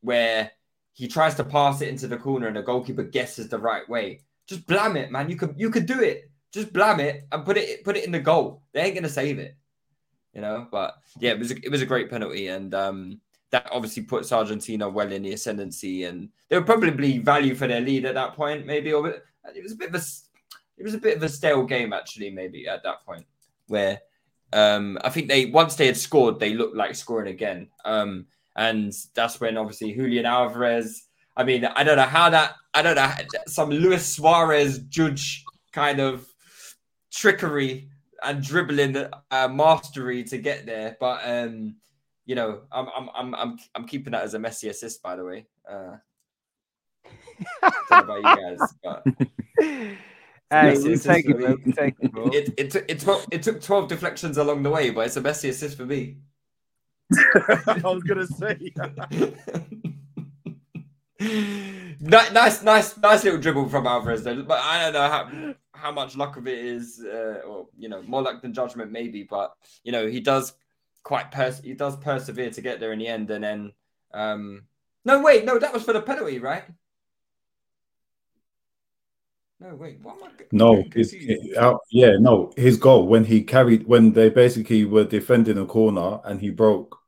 [0.00, 0.50] where
[1.00, 4.20] he tries to pass it into the corner and the goalkeeper guesses the right way.
[4.46, 5.30] Just blam it, man.
[5.30, 6.30] You could you could do it.
[6.52, 8.62] Just blam it and put it put it in the goal.
[8.72, 9.56] They ain't gonna save it.
[10.34, 13.68] You know, but yeah, it was a, it was a great penalty and um that
[13.72, 18.04] obviously puts Argentina well in the ascendancy, and they were probably value for their lead
[18.04, 18.92] at that point, maybe.
[18.92, 20.04] Or it was a bit of a,
[20.78, 23.26] it was a bit of a stale game actually, maybe at that point,
[23.66, 24.00] where
[24.52, 28.92] um, I think they once they had scored, they looked like scoring again, um, and
[29.14, 31.04] that's when obviously Julian Alvarez.
[31.36, 33.10] I mean, I don't know how that, I don't know
[33.46, 36.26] some Luis Suarez judge kind of
[37.10, 37.88] trickery
[38.22, 38.96] and dribbling
[39.30, 41.76] uh, mastery to get there, but um,
[42.26, 45.24] you know, I'm I'm I'm I'm I'm keeping that as a Messi assist, by the
[45.24, 45.46] way.
[45.68, 45.96] Uh,
[47.90, 49.02] don't know about you guys, but
[50.52, 51.56] Hey, Messi we assist take it, bro.
[51.64, 51.72] me.
[51.72, 52.26] Take it, bro.
[52.26, 55.20] it it took it, took it took twelve deflections along the way, but it's a
[55.20, 56.18] Messi assist for me.
[57.66, 58.72] I was gonna say.
[62.02, 64.42] Nice, nice, nice little dribble from Alvarez, though.
[64.42, 68.02] But I don't know how how much luck of it is, uh, or you know,
[68.02, 69.24] more luck than judgment, maybe.
[69.24, 70.54] But you know, he does
[71.02, 73.72] quite pers- he does persevere to get there in the end, and then
[74.14, 74.62] um,
[75.04, 76.64] no, wait, no, that was for the penalty, right?
[79.60, 80.28] No, wait, what am I?
[80.38, 81.56] g- No, getting his, confused?
[81.58, 86.20] uh, yeah, no, his goal when he carried when they basically were defending a corner
[86.24, 86.99] and he broke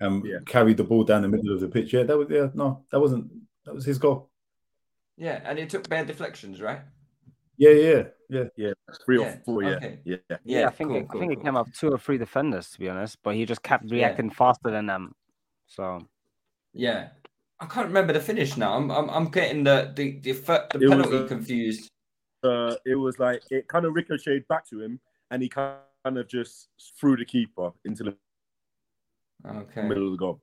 [0.00, 0.38] and Yeah.
[0.46, 1.92] carried the ball down the middle of the pitch.
[1.92, 3.30] Yeah, that was yeah, no, that wasn't
[3.64, 4.30] that was his goal.
[5.16, 6.80] yeah, and it took bad deflections, right?
[7.56, 8.44] Yeah, yeah, yeah.
[8.56, 8.72] yeah,
[9.04, 9.62] three Yeah, or four.
[9.62, 9.98] Yeah, okay.
[10.04, 10.16] yeah.
[10.44, 11.40] Yeah, I think cool, it, I think cool.
[11.40, 14.30] it came up two or three defenders to be honest, but he just kept reacting
[14.30, 15.14] faster than them.
[15.66, 16.06] So
[16.72, 17.10] Yeah,
[17.60, 18.74] I can't remember the finish now.
[18.74, 21.90] I'm I'm, I'm getting the the the, the It was, penalty uh, confused.
[22.42, 24.98] Uh, it was like it kind of ricocheted back to him,
[25.30, 28.16] and he kind of just threw the keeper into the
[29.46, 29.82] Okay.
[29.82, 30.40] middle of the goal.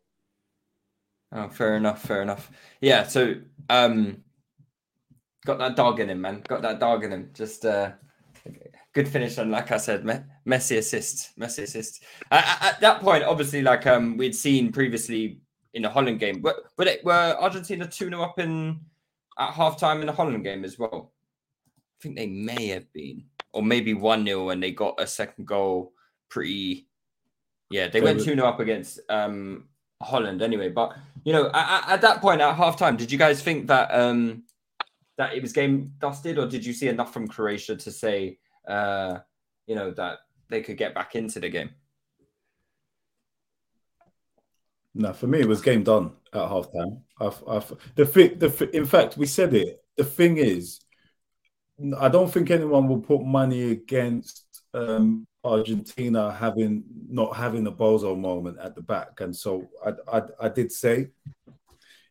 [1.31, 2.01] Oh, fair enough.
[2.01, 2.49] Fair enough.
[2.81, 3.03] Yeah.
[3.03, 3.36] So,
[3.69, 4.23] um,
[5.45, 6.41] got that dog in him, man.
[6.47, 7.31] Got that dog in him.
[7.33, 7.91] Just uh,
[8.93, 12.03] good finish, and like I said, Me- Messi assist, Messi assist.
[12.31, 15.39] At, at- at that point, obviously, like um, we'd seen previously
[15.73, 16.41] in the Holland game.
[16.41, 18.79] Were, were, they, were Argentina two 0 up in
[19.38, 21.13] at halftime in the Holland game as well?
[21.99, 25.45] I think they may have been, or maybe one 0 and they got a second
[25.45, 25.93] goal.
[26.29, 26.87] Pretty,
[27.69, 29.67] yeah, they They went were- two 0 up against um
[30.01, 30.69] Holland anyway.
[30.69, 33.89] But you know, at, at- at that point at halftime, did you guys think that
[33.93, 34.43] um
[35.17, 39.19] that it was game dusted, or did you see enough from Croatia to say uh
[39.65, 41.71] you know that they could get back into the game?
[44.93, 47.01] No, for me, it was game done at halftime.
[47.19, 49.84] I've, I've, the thing, the in fact, we said it.
[49.95, 50.80] The thing is,
[51.99, 58.17] I don't think anyone will put money against um, Argentina having not having a bozo
[58.17, 61.10] moment at the back, and so I, I, I did say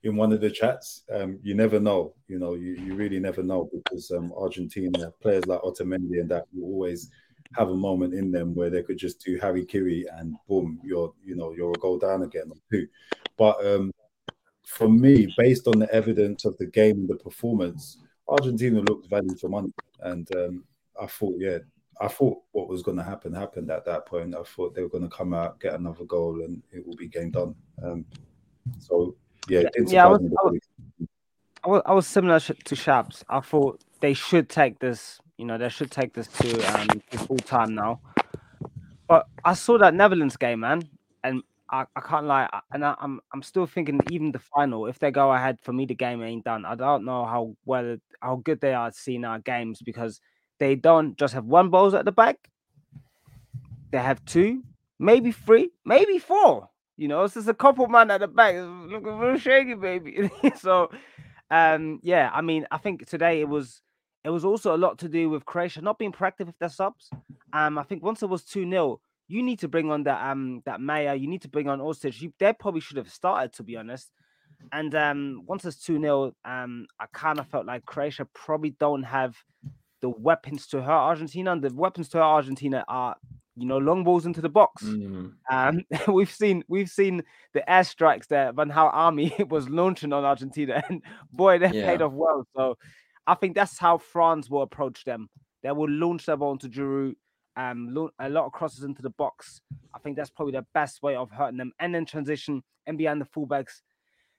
[0.03, 2.15] in one of the chats, um, you never know.
[2.29, 6.45] You know, you, you really never know because um, Argentina players like Otamendi and that
[6.53, 7.11] will always
[7.55, 11.13] have a moment in them where they could just do Harry Kiri and boom, you're
[11.25, 12.87] you know you're a goal down again or two.
[13.37, 13.93] But um,
[14.65, 19.37] for me, based on the evidence of the game and the performance, Argentina looked value
[19.37, 20.65] for money, and um,
[21.01, 21.59] I thought, yeah,
[22.01, 24.35] I thought what was going to happen happened at that point.
[24.35, 27.09] I thought they were going to come out, get another goal, and it will be
[27.09, 27.55] game done.
[27.83, 28.05] Um,
[28.79, 29.17] so
[29.49, 30.61] yeah, Yeah, I was- I was-
[31.65, 33.25] I was, I was similar to Shabs.
[33.29, 36.87] I thought they should take this, you know, they should take this to um
[37.27, 38.01] full time now.
[39.09, 40.83] But I saw that Netherlands game, man,
[41.25, 44.99] and I, I can't lie, and I, I'm I'm still thinking even the final, if
[45.01, 46.65] they go ahead for me, the game ain't done.
[46.65, 50.21] I don't know how well how good they are at seeing our games because
[50.59, 52.51] they don't just have one balls at the back.
[53.91, 54.63] They have two,
[54.99, 56.69] maybe three, maybe four.
[56.97, 58.55] You know, it's just a couple man at the back.
[58.55, 60.31] It's Looking real shaky, baby.
[60.57, 60.91] so
[61.51, 63.81] um, yeah, I mean, I think today it was
[64.25, 67.11] it was also a lot to do with Croatia not being proactive with their subs.
[67.53, 70.81] Um, I think once it was 2-0, you need to bring on that um that
[70.81, 72.21] Majer, you need to bring on Orsic.
[72.21, 74.11] You, they probably should have started, to be honest.
[74.73, 79.37] And um, once it's 2-0, um, I kind of felt like Croatia probably don't have
[80.01, 81.53] the weapons to hurt Argentina.
[81.53, 83.17] And the weapons to hurt Argentina are,
[83.57, 84.83] you know, long balls into the box.
[85.51, 87.23] Um, we've seen we've seen
[87.55, 92.13] the airstrikes that Van Gaal army was launching on Argentina, and boy, they paid off
[92.13, 92.47] well.
[92.57, 92.77] So
[93.27, 95.29] I think that's how France will approach them.
[95.63, 97.15] They will launch their ball into Giroud,
[97.57, 99.61] um, a lot of crosses into the box.
[99.95, 101.73] I think that's probably the best way of hurting them.
[101.81, 103.81] And then transition and behind the fullbacks,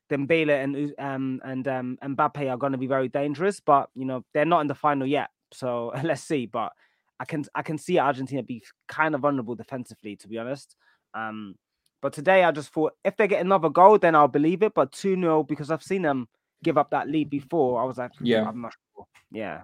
[0.10, 3.60] then Dembele and um and um Mbappe are going to be very dangerous.
[3.60, 6.46] But you know they're not in the final yet, so let's see.
[6.46, 6.72] But
[7.20, 10.76] I can I can see Argentina be kind of vulnerable defensively, to be honest.
[11.14, 11.56] Um,
[12.02, 14.74] but today I just thought if they get another goal, then I'll believe it.
[14.74, 16.28] But 2 0, because I've seen them
[16.64, 18.48] give up that lead before, I was like, Yeah.
[18.48, 19.06] I'm not sure.
[19.32, 19.64] Yeah.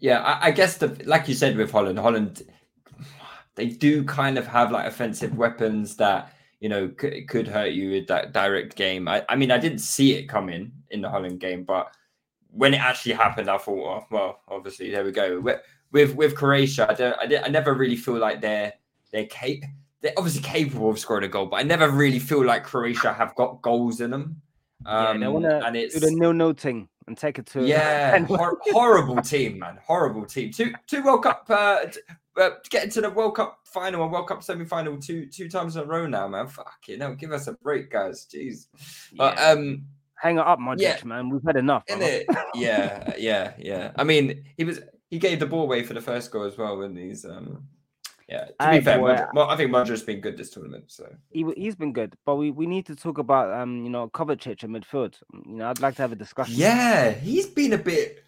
[0.00, 2.42] Yeah, I, I guess the like you said with Holland, Holland
[3.54, 7.90] they do kind of have like offensive weapons that you know, could, could hurt you
[7.90, 9.06] with that direct game.
[9.08, 11.94] I, I mean, I didn't see it coming in the Holland game, but
[12.50, 15.40] when it actually happened, I thought, oh, well, obviously, there we go.
[15.40, 18.72] With with, with Croatia, I, don't, I, did, I never really feel like they're
[19.12, 19.70] they're cap-
[20.00, 23.34] they're obviously capable of scoring a goal, but I never really feel like Croatia have
[23.36, 24.42] got goals in them.
[24.84, 28.58] Um, yeah, to and it's the nil nil thing and take it to yeah, hor-
[28.66, 30.52] horrible team, man, horrible team.
[30.52, 32.00] Two two World Cup, uh, t-
[32.40, 35.76] uh, getting to the World Cup final and World Cup semi final two two times
[35.76, 36.46] in a row now, man.
[36.48, 38.26] Fuck you know, give us a break, guys.
[38.32, 38.66] Jeez,
[39.16, 39.50] but Yeah.
[39.50, 39.86] um,
[40.20, 40.96] Hang it up, Modric, Yeah.
[41.04, 41.28] man.
[41.30, 41.84] We've had enough.
[41.86, 43.92] in it, yeah, yeah, yeah.
[43.96, 46.76] I mean, he was he gave the ball away for the first goal as well
[46.78, 47.68] when he's um.
[48.28, 49.42] Yeah, to Aye, be fair, boy.
[49.42, 50.84] I think Modric's been good this tournament.
[50.88, 54.08] So he, he's been good, but we, we need to talk about um you know
[54.08, 55.14] Kovacic in midfield.
[55.32, 56.54] You know, I'd like to have a discussion.
[56.56, 58.24] Yeah, he's been a bit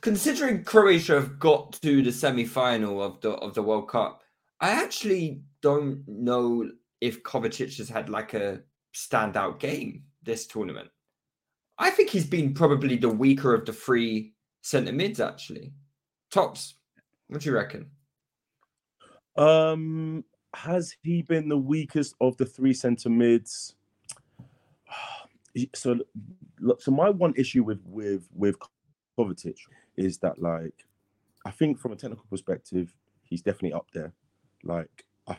[0.00, 4.22] considering Croatia have got to the semi-final of the of the World Cup.
[4.60, 8.60] I actually don't know if Kovacic has had like a
[8.94, 10.90] standout game this tournament.
[11.78, 15.18] I think he's been probably the weaker of the three centre mids.
[15.18, 15.72] Actually,
[16.30, 16.74] tops.
[17.28, 17.90] What do you reckon?
[19.36, 23.74] Um, has he been the weakest of the three centre mids?
[25.74, 25.98] So,
[26.78, 28.54] so my one issue with with with
[29.18, 29.56] Kovacic
[29.96, 30.86] is that like,
[31.44, 34.12] I think from a technical perspective, he's definitely up there.
[34.62, 35.36] Like, I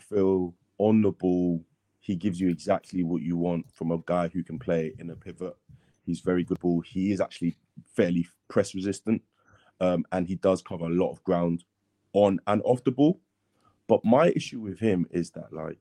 [0.00, 1.62] feel on the ball,
[2.00, 5.14] he gives you exactly what you want from a guy who can play in a
[5.14, 5.54] pivot.
[6.04, 6.80] He's very good ball.
[6.80, 7.56] He is actually
[7.94, 9.22] fairly press resistant,
[9.80, 11.62] um, and he does cover a lot of ground
[12.16, 13.20] on and off the ball.
[13.88, 15.78] But my issue with him is that, like,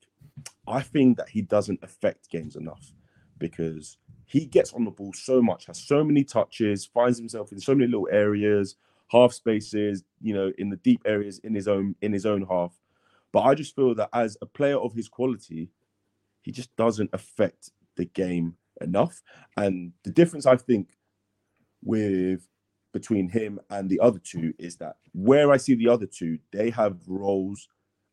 [0.67, 2.93] I think that he doesn't affect games enough
[3.38, 7.60] because he gets on the ball so much, has so many touches, finds himself in
[7.60, 8.76] so many little areas,
[9.08, 12.74] half spaces, you know, in the deep areas in his own in his own half.
[13.32, 15.71] But I just feel that as a player of his quality,
[16.41, 19.21] he just doesn't affect the game enough.
[19.58, 20.89] And the difference I think
[21.84, 22.48] with
[22.96, 26.70] between him and the other two is that where I see the other two, they
[26.70, 27.68] have roles,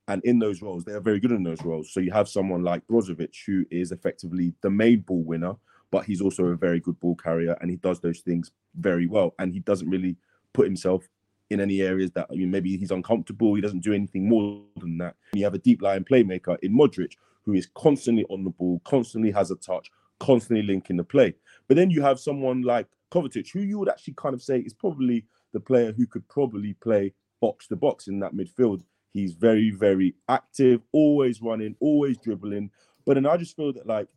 [0.08, 1.92] and in those roles, they are very good in those roles.
[1.92, 5.54] So you have someone like Brozovic, who is effectively the main ball winner,
[5.92, 9.36] but he's also a very good ball carrier, and he does those things very well.
[9.38, 10.16] And he doesn't really
[10.52, 11.08] put himself
[11.50, 13.54] in any areas that I mean, maybe he's uncomfortable.
[13.54, 15.14] He doesn't do anything more than that.
[15.30, 17.12] And you have a deep line playmaker in Modric,
[17.44, 21.34] who is constantly on the ball, constantly has a touch, constantly linking the play.
[21.68, 24.72] But then you have someone like Kovacic, who you would actually kind of say is
[24.72, 28.82] probably the player who could probably play box to box in that midfield.
[29.10, 32.70] He's very, very active, always running, always dribbling.
[33.04, 34.08] But then I just feel that like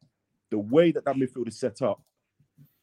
[0.50, 2.02] the way that that midfield is set up,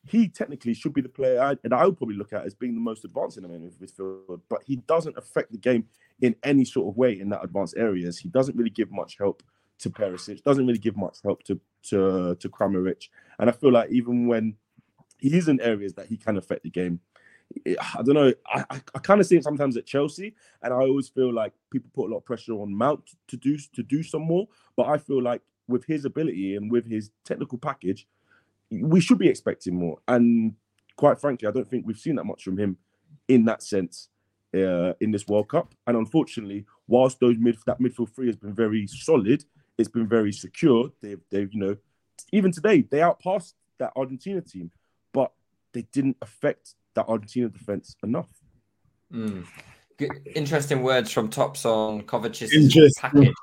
[0.04, 2.74] he technically should be the player, I, and I would probably look at as being
[2.74, 4.40] the most advanced in the midfield.
[4.50, 5.86] But he doesn't affect the game
[6.20, 8.18] in any sort of way in that advanced areas.
[8.18, 9.42] He doesn't really give much help
[9.78, 13.08] to Perisic, doesn't really give much help to to to Kramaric.
[13.38, 14.56] And I feel like even when
[15.22, 17.00] he is in areas that he can affect the game,
[17.66, 18.32] I don't know.
[18.46, 21.52] I, I, I kind of see it sometimes at Chelsea, and I always feel like
[21.70, 24.48] people put a lot of pressure on Mount to do to do some more.
[24.76, 28.06] But I feel like with his ability and with his technical package,
[28.70, 29.98] we should be expecting more.
[30.08, 30.54] And
[30.96, 32.78] quite frankly, I don't think we've seen that much from him
[33.28, 34.08] in that sense
[34.54, 35.74] uh, in this World Cup.
[35.86, 39.44] And unfortunately, whilst those mid that midfield three has been very solid,
[39.78, 40.90] it's been very secure.
[41.00, 41.76] They've they've you know
[42.32, 44.70] even today they outpassed that Argentina team,
[45.72, 48.28] they didn't affect that Argentina defense enough.
[49.12, 49.44] Mm.
[49.98, 52.92] Good, interesting words from Tops on Kovacic's Interesting.
[53.00, 53.34] package.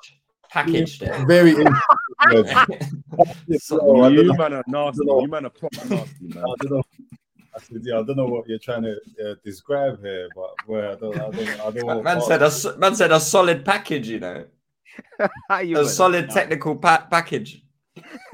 [0.51, 1.25] Package there.
[1.27, 1.75] Very interesting.
[3.59, 4.33] So- Oh, I don't you know.
[4.35, 5.05] man are nasty.
[5.05, 6.43] You man are proper nasty, man.
[6.43, 6.83] I don't know.
[7.55, 8.93] I said, yeah, I don't know what you're trying to
[9.25, 12.01] uh, describe here, but well, I don't, I don't, I don't know.
[12.03, 14.45] Man said a s- man said a solid package, you know,
[15.63, 15.87] You a would.
[15.89, 17.63] solid technical pa- package.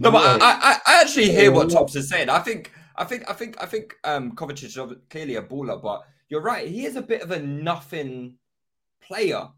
[0.00, 2.28] No, but I, I, I actually hear what Tops is saying.
[2.28, 4.78] I think, I think, I think, I think, um, Kovacic is
[5.10, 6.68] clearly a baller, but you're right.
[6.68, 8.36] He is a bit of a nothing
[9.00, 9.48] player.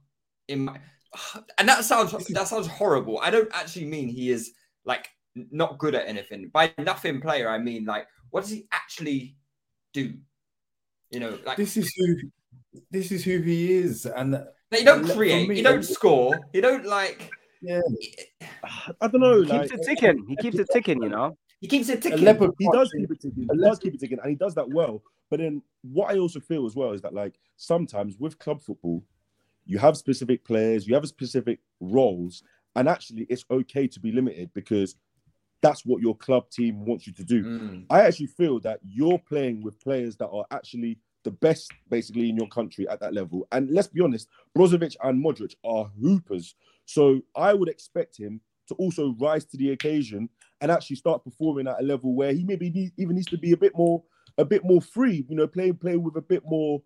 [0.48, 0.78] In my,
[1.58, 3.18] and that sounds that sounds horrible.
[3.20, 4.52] I don't actually mean he is
[4.84, 6.50] like not good at anything.
[6.52, 9.36] By nothing player, I mean like what does he actually
[9.92, 10.14] do?
[11.10, 12.16] You know, like this is who
[12.90, 17.30] this is who he is, and you don't create, you don't score, you don't like.
[17.60, 17.80] Yeah,
[19.00, 19.42] I don't know.
[19.42, 20.26] He Like, keeps it ticking.
[20.28, 21.02] He keeps it ticking.
[21.02, 21.36] You know.
[21.60, 22.22] He keeps it ticking.
[22.22, 23.48] leopard he does keep it ticking.
[23.50, 25.02] He does keep it ticking, and he does that well.
[25.30, 29.02] But then, what I also feel as well is that, like, sometimes with club football,
[29.64, 32.42] you have specific players, you have specific roles,
[32.76, 34.96] and actually, it's okay to be limited because
[35.62, 37.42] that's what your club team wants you to do.
[37.44, 37.86] Mm.
[37.90, 42.36] I actually feel that you're playing with players that are actually the best basically in
[42.36, 43.48] your country at that level.
[43.50, 46.54] And let's be honest, Brozovic and Modric are hoopers.
[46.86, 50.28] So I would expect him to also rise to the occasion
[50.60, 53.52] and actually start performing at a level where he maybe need, even needs to be
[53.52, 54.02] a bit more
[54.38, 56.82] a bit more free, you know, play play with a bit more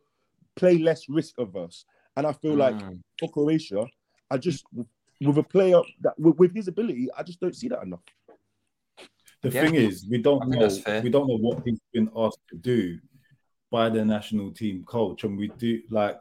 [0.56, 1.84] play less risk averse.
[2.16, 3.00] And I feel like Mm.
[3.18, 3.88] for Croatia,
[4.30, 4.64] I just
[5.20, 8.02] with a player that with, with his ability, I just don't see that enough.
[9.42, 9.62] The Yeah.
[9.62, 10.68] thing is, we don't know.
[11.02, 12.98] We don't know what he's been asked to do
[13.70, 16.18] by the national team coach, and we do like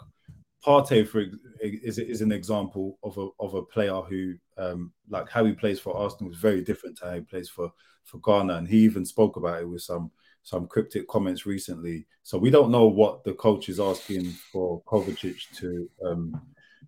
[0.66, 1.24] Partey for
[1.62, 5.80] is is an example of a of a player who um like how he plays
[5.80, 7.72] for Arsenal is very different to how he plays for
[8.03, 10.12] for Ghana, and he even spoke about it with some
[10.43, 12.07] some cryptic comments recently.
[12.24, 16.41] So we don't know what the coach is asking for Kovacic to um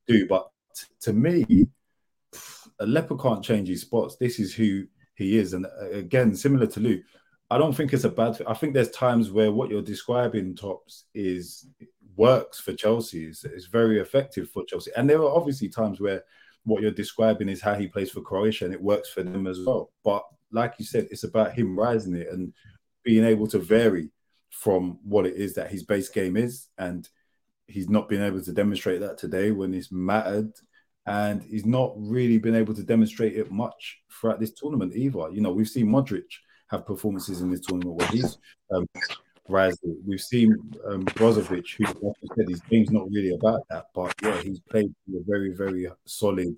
[0.05, 1.67] do, but t- to me,
[2.79, 4.17] a leopard can't change his spots.
[4.17, 7.01] This is who he is, and uh, again, similar to Lou,
[7.51, 8.41] I don't think it's a bad.
[8.47, 11.67] I think there's times where what you're describing, tops, is
[12.15, 13.25] works for Chelsea.
[13.25, 16.23] It's very effective for Chelsea, and there are obviously times where
[16.63, 19.59] what you're describing is how he plays for Croatia, and it works for them as
[19.65, 19.91] well.
[20.03, 22.53] But like you said, it's about him rising it and
[23.03, 24.11] being able to vary
[24.49, 27.07] from what it is that his base game is, and
[27.67, 30.51] he's not been able to demonstrate that today when it's mattered
[31.07, 35.29] and he's not really been able to demonstrate it much throughout this tournament either.
[35.31, 36.23] You know, we've seen Modric
[36.69, 38.37] have performances in this tournament where he's
[38.71, 38.85] um,
[39.51, 39.97] rising.
[40.05, 40.53] We've seen
[40.87, 44.59] um, Brozovic, who, like I said, his game's not really about that, but yeah, he's
[44.59, 46.57] played to a very, very solid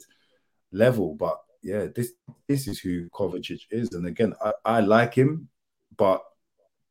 [0.72, 1.16] level.
[1.16, 2.14] But yeah, this
[2.48, 5.50] this is who Kovacic is, and again, I, I like him,
[5.98, 6.24] but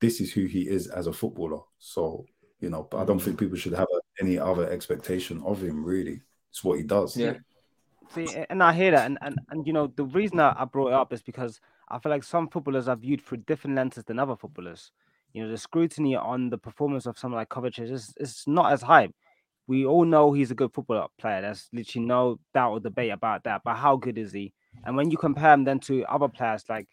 [0.01, 1.61] this is who he is as a footballer.
[1.79, 2.27] So
[2.61, 3.89] you know, but I don't think people should have
[4.21, 5.85] any other expectation of him.
[5.85, 7.17] Really, it's what he does.
[7.17, 7.35] Yeah.
[8.15, 10.89] See, and I hear that, and, and, and you know, the reason I, I brought
[10.89, 14.19] it up is because I feel like some footballers are viewed through different lenses than
[14.19, 14.91] other footballers.
[15.33, 18.83] You know, the scrutiny on the performance of someone like Kovacic is, is not as
[18.83, 19.09] high.
[19.67, 21.41] We all know he's a good football player.
[21.41, 23.63] There's literally no doubt or debate about that.
[23.65, 24.53] But how good is he?
[24.85, 26.89] And when you compare him then to other players, like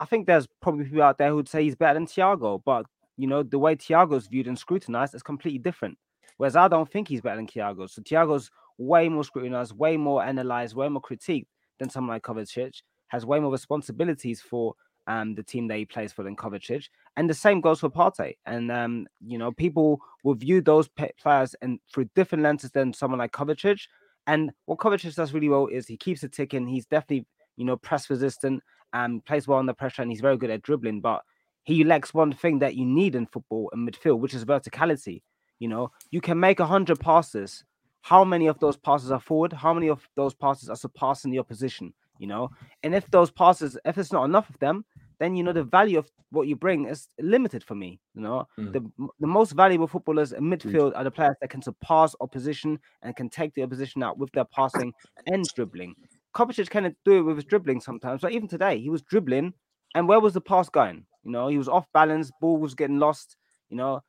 [0.00, 2.86] I think there's probably people out there who would say he's better than Thiago, but
[3.16, 5.96] you know, the way Thiago's viewed and scrutinized is completely different.
[6.36, 7.88] Whereas I don't think he's better than Thiago.
[7.88, 11.46] So Thiago's way more scrutinized, way more analyzed, way more critiqued
[11.78, 14.74] than someone like Kovacic, has way more responsibilities for
[15.06, 16.88] um, the team that he plays for in Kovacic.
[17.16, 18.36] And the same goes for Partey.
[18.46, 23.18] And, um, you know, people will view those players and through different lenses than someone
[23.18, 23.80] like Kovacic.
[24.26, 26.66] And what Kovacic does really well is he keeps it ticking.
[26.66, 27.26] He's definitely,
[27.56, 31.00] you know, press resistant and plays well under pressure and he's very good at dribbling.
[31.00, 31.22] But
[31.64, 35.22] he lacks one thing that you need in football and midfield, which is verticality.
[35.58, 37.64] You know, you can make 100 passes.
[38.02, 39.52] How many of those passes are forward?
[39.52, 41.92] How many of those passes are surpassing the opposition?
[42.18, 42.50] You know,
[42.82, 44.84] and if those passes, if it's not enough of them,
[45.18, 48.00] then you know the value of what you bring is limited for me.
[48.14, 48.72] You know, Mm.
[48.72, 53.16] the the most valuable footballers in midfield are the players that can surpass opposition and
[53.16, 54.92] can take the opposition out with their passing
[55.26, 55.94] and dribbling.
[56.34, 59.54] Kovacic can do it with his dribbling sometimes, but even today he was dribbling,
[59.94, 61.06] and where was the pass going?
[61.24, 63.36] You know, he was off balance, ball was getting lost.
[63.70, 64.02] You know,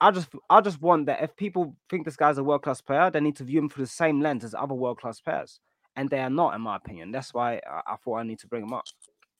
[0.00, 3.10] I just I just want that if people think this guy's a world class player,
[3.10, 5.60] they need to view him through the same lens as other world class players,
[5.98, 7.10] and they are not, in my opinion.
[7.10, 8.84] That's why I, I thought I need to bring them up.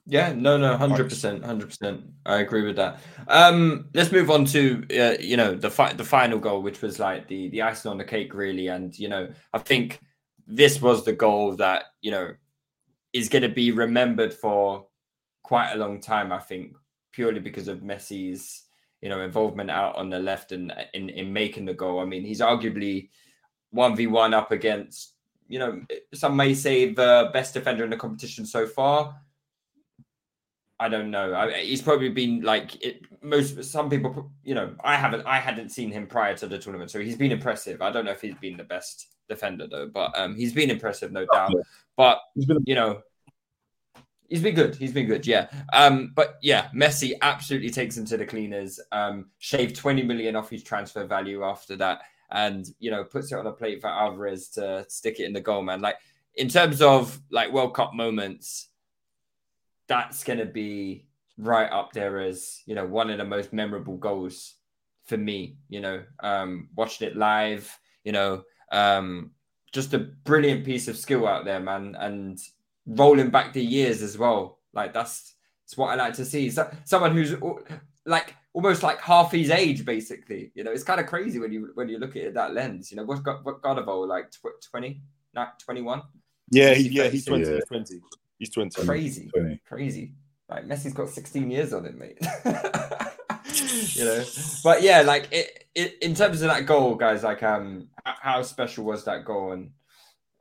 [0.07, 2.03] Yeah, no, no, hundred percent, hundred percent.
[2.25, 2.99] I agree with that.
[3.29, 6.99] Um, let's move on to uh, you know the fi- the final goal, which was
[6.99, 8.69] like the the icing on the cake, really.
[8.69, 10.01] And you know, I think
[10.47, 12.33] this was the goal that you know
[13.13, 14.87] is going to be remembered for
[15.43, 16.33] quite a long time.
[16.33, 16.75] I think
[17.13, 18.65] purely because of Messi's
[19.03, 22.01] you know involvement out on the left and in in making the goal.
[22.01, 23.11] I mean, he's arguably
[23.73, 25.18] one v one up against
[25.49, 25.83] you know
[26.15, 29.21] some may say the best defender in the competition so far.
[30.81, 31.35] I don't know.
[31.35, 33.63] I, he's probably been like it, most.
[33.65, 35.27] Some people, you know, I haven't.
[35.27, 37.83] I hadn't seen him prior to the tournament, so he's been impressive.
[37.83, 41.11] I don't know if he's been the best defender though, but um, he's been impressive,
[41.11, 41.53] no doubt.
[41.97, 43.03] But you know,
[44.29, 44.77] he's been good.
[44.77, 45.27] He's been good.
[45.27, 45.49] Yeah.
[45.73, 48.79] Um, but yeah, Messi absolutely takes him to the cleaners.
[48.93, 53.39] Um, shaved twenty million off his transfer value after that, and you know, puts it
[53.39, 55.81] on a plate for Alvarez to stick it in the goal, man.
[55.81, 55.97] Like
[56.35, 58.69] in terms of like World Cup moments
[59.89, 61.07] that's to be
[61.39, 64.55] right up there as you know one of the most memorable goals
[65.07, 66.03] for me you know.
[66.21, 69.33] Um watching it live you know um
[69.73, 72.39] just a brilliant piece of skill out there man and
[72.87, 74.59] rolling back the years as well.
[74.73, 76.51] Like that's it's what i like to see.
[76.51, 77.35] So, someone who's
[78.07, 81.71] like almost like half his age basically you know it's kind of crazy when you
[81.75, 84.61] when you look at it that lens you know what's got what Gvardiol like tw-
[84.71, 85.01] 20
[85.35, 86.03] not 21
[86.51, 87.45] Yeah, he, yeah, he's 20.
[87.45, 87.57] Yeah.
[87.57, 88.01] He's 20.
[88.39, 88.87] He's 20.
[88.87, 89.61] crazy, 20.
[89.69, 90.15] crazy.
[90.49, 92.19] Like Messi's got 16 years on him, mate.
[93.95, 94.25] you know,
[94.65, 98.85] but yeah, like it, it, in terms of that goal, guys, like um, how special
[98.85, 99.73] was that goal, and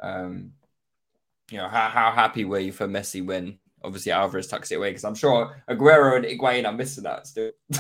[0.01, 0.53] um,
[1.51, 4.91] you know, how how happy were you for Messi when obviously Alvarez tucks it away?
[4.91, 7.51] Because I'm sure Aguero and Higuain are missing that still.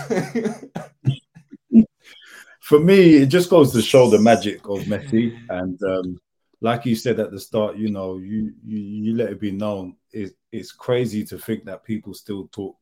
[2.61, 6.19] For me, it just goes to show the magic of Messi, and um,
[6.59, 9.95] like you said at the start, you know, you you, you let it be known.
[10.11, 12.75] It, it's crazy to think that people still talk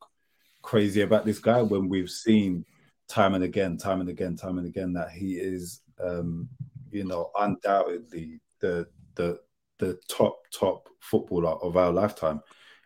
[0.64, 2.66] crazy about this guy when we've seen
[3.08, 6.50] time and again, time and again, time and again that he is, um,
[6.92, 9.40] you know, undoubtedly the the
[9.78, 12.42] the top top footballer of our lifetime,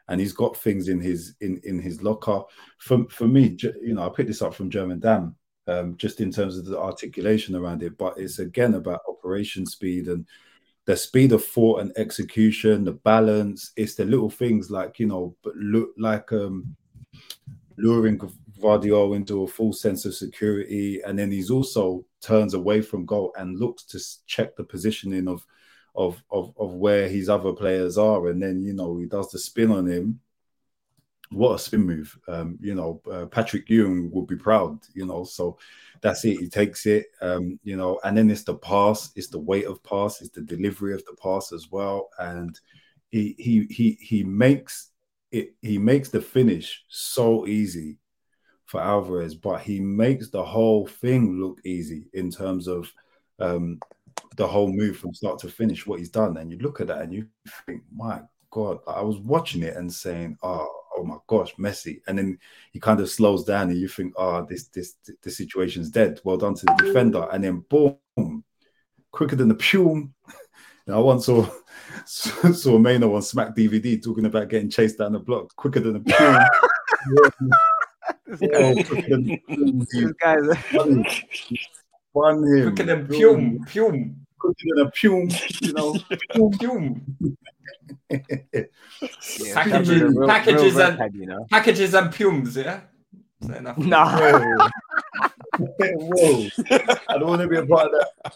[0.10, 2.41] and he's got things in his in in his locker.
[2.80, 5.36] For for me, you know, I picked this up from German Dan,
[5.68, 10.07] um, just in terms of the articulation around it, but it's again about operation speed
[10.07, 10.26] and
[10.86, 13.72] the speed of thought and execution, the balance.
[13.78, 16.76] It's the little things like you know, look like um
[17.78, 18.20] luring
[18.60, 23.32] Gvardiol into a full sense of security, and then he's also turns away from goal
[23.38, 25.45] and looks to check the positioning of
[25.95, 29.39] of of of where his other players are, and then you know he does the
[29.39, 30.19] spin on him.
[31.31, 32.17] What a spin move!
[32.27, 34.79] Um, you know, uh, Patrick Ewing would be proud.
[34.93, 35.57] You know, so
[36.01, 36.39] that's it.
[36.39, 37.07] He takes it.
[37.21, 40.41] Um, you know, and then it's the pass, it's the weight of pass, it's the
[40.41, 42.59] delivery of the pass as well, and
[43.09, 44.91] he he he he makes
[45.31, 45.53] it.
[45.61, 47.97] He makes the finish so easy
[48.65, 52.93] for Alvarez, but he makes the whole thing look easy in terms of
[53.39, 53.79] um,
[54.36, 55.86] the whole move from start to finish.
[55.86, 57.28] What he's done, and you look at that and you
[57.65, 60.67] think, my God, I was watching it and saying, oh,
[60.97, 62.39] oh my gosh, Messi, and then
[62.72, 66.20] he kind of slows down and you think, oh, this this the situation's dead.
[66.24, 68.43] Well done to the defender, and then boom,
[69.11, 70.13] quicker than the pum.
[70.88, 71.47] I once saw
[72.05, 75.99] saw Maino on Smack DVD talking about getting chased down the block quicker than a
[75.99, 76.43] pume.
[78.26, 79.80] This guy- the pume.
[79.80, 80.57] this guy's
[82.12, 82.76] Spun- spun him.
[82.76, 85.30] Quicker than Pum, Pum, Quicker than a pume.
[85.62, 85.95] You know,
[86.60, 87.01] Pum.
[88.10, 91.45] yeah, Packages- real- real packages red and- tag, you know.
[91.49, 92.82] Packages and Pums, yeah?
[93.41, 93.78] Is that enough?
[93.78, 94.70] Nah.
[95.60, 96.47] Whoa.
[97.10, 97.91] I don't want to be a part of
[98.24, 98.36] that.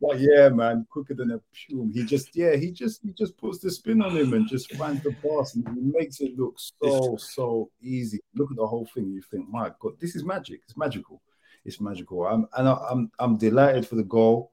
[0.00, 1.90] But yeah, man, quicker than a pume.
[1.92, 5.02] He just, yeah, he just, he just puts the spin on him and just finds
[5.02, 8.20] the pass and he makes it look so, so easy.
[8.34, 9.10] Look at the whole thing.
[9.10, 10.60] You think, my God, this is magic.
[10.64, 11.22] It's magical.
[11.66, 12.26] It's magical.
[12.26, 14.52] I'm, and I, I'm, I'm delighted for the goal.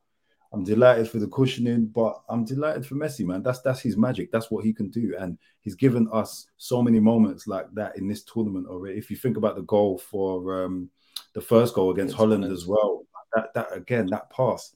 [0.51, 3.41] I'm delighted for the cushioning, but I'm delighted for Messi, man.
[3.41, 4.31] That's that's his magic.
[4.31, 8.07] That's what he can do, and he's given us so many moments like that in
[8.07, 8.99] this tournament already.
[8.99, 10.91] If you think about the goal for um,
[11.33, 13.03] the first goal against Holland as well,
[13.33, 14.75] that that again, that pass,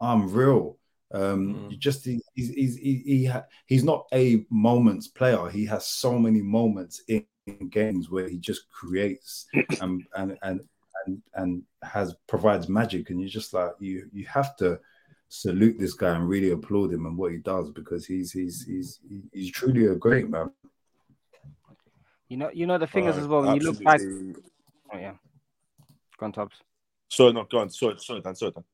[0.00, 0.78] unreal.
[1.12, 1.70] Um, Mm.
[1.70, 5.48] you just he, he's he's he, he ha- he's not a moments player.
[5.48, 9.46] He has so many moments in, in games where he just creates
[9.80, 10.60] and and and
[11.06, 14.78] and and has provides magic, and you're just like you you have to
[15.28, 19.00] salute this guy and really applaud him and what he does because he's he's he's
[19.32, 20.50] he's truly a great man.
[22.28, 24.00] You know, you know the thing is Uh, as well when you look back.
[24.92, 25.14] Oh yeah,
[26.18, 26.56] go on, Tops.
[27.08, 27.70] Sorry, no, go on.
[27.70, 28.34] Sorry, sorry, Dan.
[28.34, 28.64] Sorry, Dan.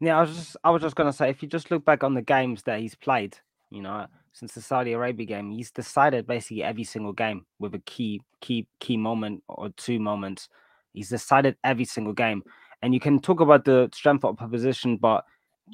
[0.00, 2.14] Yeah, I was just I was just gonna say if you just look back on
[2.14, 3.36] the games that he's played,
[3.70, 4.06] you know,
[4.38, 8.66] since the Saudi Arabia game, he's decided basically every single game with a key key
[8.78, 10.48] key moment or two moments.
[10.92, 12.42] He's decided every single game.
[12.82, 15.24] And you can talk about the strength of opposition, but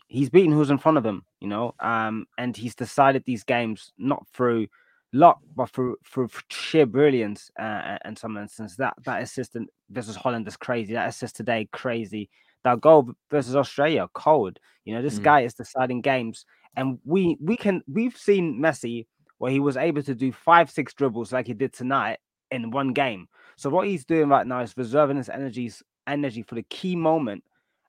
[0.09, 1.75] he's beaten who's in front of him, you know.
[1.81, 4.69] Um, and he's decided these games not through
[5.13, 7.51] luck, but through through sheer brilliance.
[7.59, 10.95] Uh, in some instance, that that assist in- versus Holland is crazy.
[10.95, 12.31] That assist today, crazy.
[12.65, 14.59] That goal versus Australia, cold.
[14.87, 15.23] You know, this Mm.
[15.25, 16.47] guy is deciding games,
[16.77, 19.07] and we we can we've seen Messi
[19.39, 22.19] where he was able to do five six dribbles like he did tonight
[22.51, 23.29] in one game.
[23.57, 27.43] So what he's doing right now is reserving his energies energy for the key moment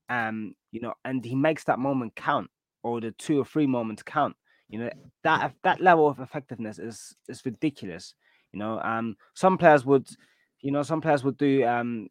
[0.10, 2.50] um you know and he makes that moment count
[2.84, 4.36] or the two or three moments count
[4.70, 4.90] you know
[5.24, 8.14] that that level of effectiveness is is ridiculous
[8.54, 10.08] you know um some players would
[10.62, 12.08] you know some players would do um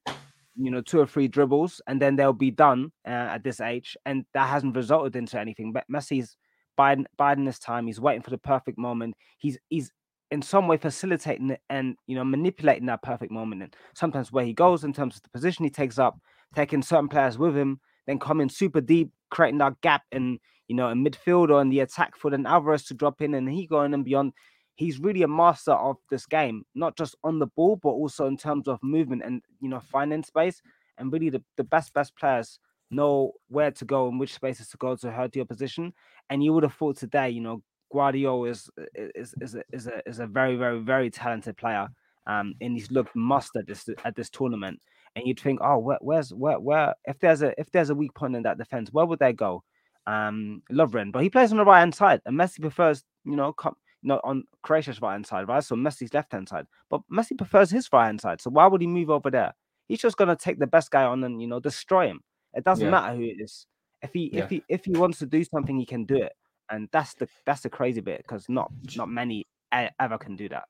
[0.56, 3.96] you know two or three dribbles and then they'll be done uh, at this age
[4.06, 6.36] and that hasn't resulted into anything but messi's
[6.76, 9.14] biding biding his time he's waiting for the perfect moment.
[9.38, 9.92] He's he's
[10.30, 14.44] in some way facilitating it and you know manipulating that perfect moment and sometimes where
[14.44, 16.18] he goes in terms of the position he takes up
[16.54, 20.88] taking certain players with him then coming super deep creating that gap in you know
[20.88, 23.94] in midfield or in the attack for then Alvarez to drop in and he going
[23.94, 24.32] and beyond.
[24.76, 28.36] He's really a master of this game not just on the ball but also in
[28.36, 30.60] terms of movement and you know finding space
[30.98, 32.58] and really the, the best best players
[32.94, 35.92] know where to go and which spaces to go to hurt the opposition
[36.30, 37.62] and you would have thought today you know
[37.94, 41.88] Gvardiol is is is a, is a is a very very very talented player,
[42.26, 44.80] Um, and he's looked must at this at this tournament.
[45.16, 48.14] And you'd think, oh, where, where's where where if there's a if there's a weak
[48.14, 49.62] point in that defense, where would they go?
[50.06, 53.52] Um, Lovren, but he plays on the right hand side, and Messi prefers, you know,
[53.52, 53.74] come,
[54.10, 55.64] on Croatia's right hand side, right?
[55.64, 58.40] So Messi's left hand side, but Messi prefers his right hand side.
[58.40, 59.54] So why would he move over there?
[59.86, 62.20] He's just gonna take the best guy on and you know destroy him.
[62.54, 62.90] It doesn't Yeah.
[62.90, 63.66] matter who it is.
[64.02, 66.32] If he if he if he wants to do something, he can do it.
[66.70, 70.64] And that's the that's the crazy bit because not not many ever can do that.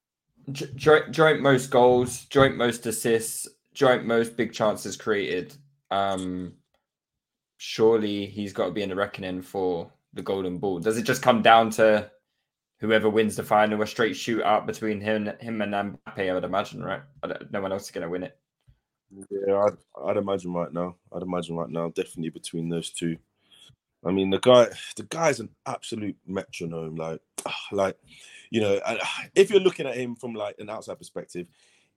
[0.52, 5.56] Joint, joint most goals, joint most assists, joint most big chances created.
[5.90, 6.54] Um,
[7.58, 10.78] surely he's got to be in the reckoning for the golden ball.
[10.80, 12.10] Does it just come down to
[12.80, 16.30] whoever wins the final, a straight shootout between him, him and Mbappe?
[16.30, 17.02] I would imagine, right?
[17.22, 18.36] I don't, no one else is going to win it.
[19.10, 20.96] Yeah, I'd, I'd imagine right now.
[21.12, 23.16] I'd imagine right now, definitely between those two.
[24.04, 26.96] I mean, the guy, the guy's an absolute metronome.
[26.96, 27.20] Like,
[27.72, 27.96] like,
[28.50, 28.80] you know,
[29.34, 31.46] if you're looking at him from like an outside perspective,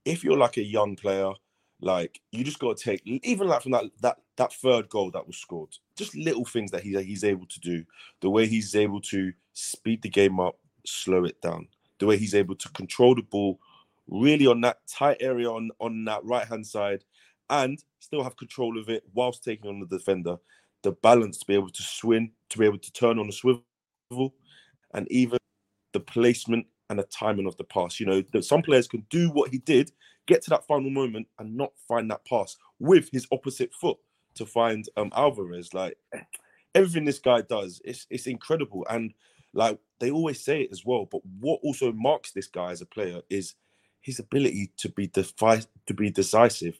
[0.06, 1.32] if you're like a young player,
[1.80, 5.28] like you just got to take even like from that that that third goal that
[5.28, 7.84] was scored, just little things that he he's able to do,
[8.22, 11.68] the way he's able to speed the game up, slow it down,
[12.00, 13.60] the way he's able to control the ball
[14.08, 17.04] really on that tight area on on that right hand side
[17.50, 20.38] and still have control of it whilst taking on the defender.
[20.84, 23.64] The balance to be able to swing to be able to turn on the swivel
[24.94, 25.40] and even
[25.94, 28.00] the placement and the timing of the pass.
[28.00, 29.92] You know some players can do what he did
[30.28, 33.98] get to that final moment and not find that pass with his opposite foot
[34.36, 35.74] to find um alvarez.
[35.74, 35.98] Like
[36.76, 38.86] everything this guy does it's it's incredible.
[38.90, 39.14] And
[39.54, 42.86] like they always say it as well but what also marks this guy as a
[42.86, 43.56] player is
[44.02, 46.80] his ability to be defi- to be decisive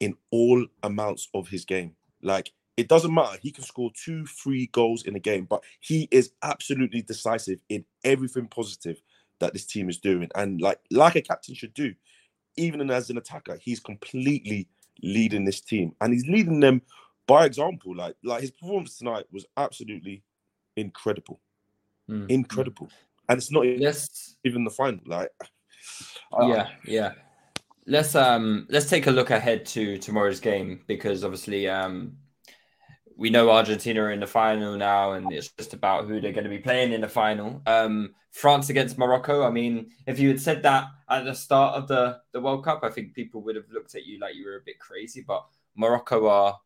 [0.00, 1.94] in all amounts of his game.
[2.22, 3.38] Like it doesn't matter.
[3.42, 7.84] He can score two, three goals in a game, but he is absolutely decisive in
[8.04, 9.00] everything positive
[9.40, 10.30] that this team is doing.
[10.34, 11.94] And like like a captain should do,
[12.56, 14.68] even as an attacker, he's completely
[15.02, 16.82] leading this team, and he's leading them
[17.26, 17.94] by example.
[17.94, 20.22] Like like his performance tonight was absolutely
[20.76, 21.40] incredible,
[22.10, 22.28] Mm.
[22.30, 22.90] incredible,
[23.28, 25.00] and it's not Let's even the final.
[25.06, 25.30] Like
[26.32, 27.12] I- yeah, yeah.
[27.86, 32.16] Let's um let's take a look ahead to tomorrow's game because obviously um
[33.16, 36.44] we know Argentina are in the final now and it's just about who they're going
[36.44, 37.60] to be playing in the final.
[37.66, 39.42] Um France against Morocco.
[39.44, 42.80] I mean, if you had said that at the start of the the World Cup,
[42.82, 45.44] I think people would have looked at you like you were a bit crazy, but
[45.74, 46.58] Morocco are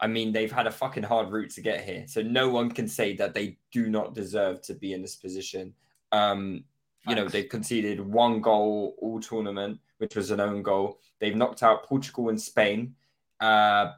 [0.00, 2.04] I mean, they've had a fucking hard route to get here.
[2.06, 5.72] So no one can say that they do not deserve to be in this position.
[6.12, 6.64] Um
[7.06, 11.00] you know, they've conceded one goal all tournament, which was an own goal.
[11.20, 12.94] They've knocked out Portugal and Spain.
[13.40, 13.92] Uh,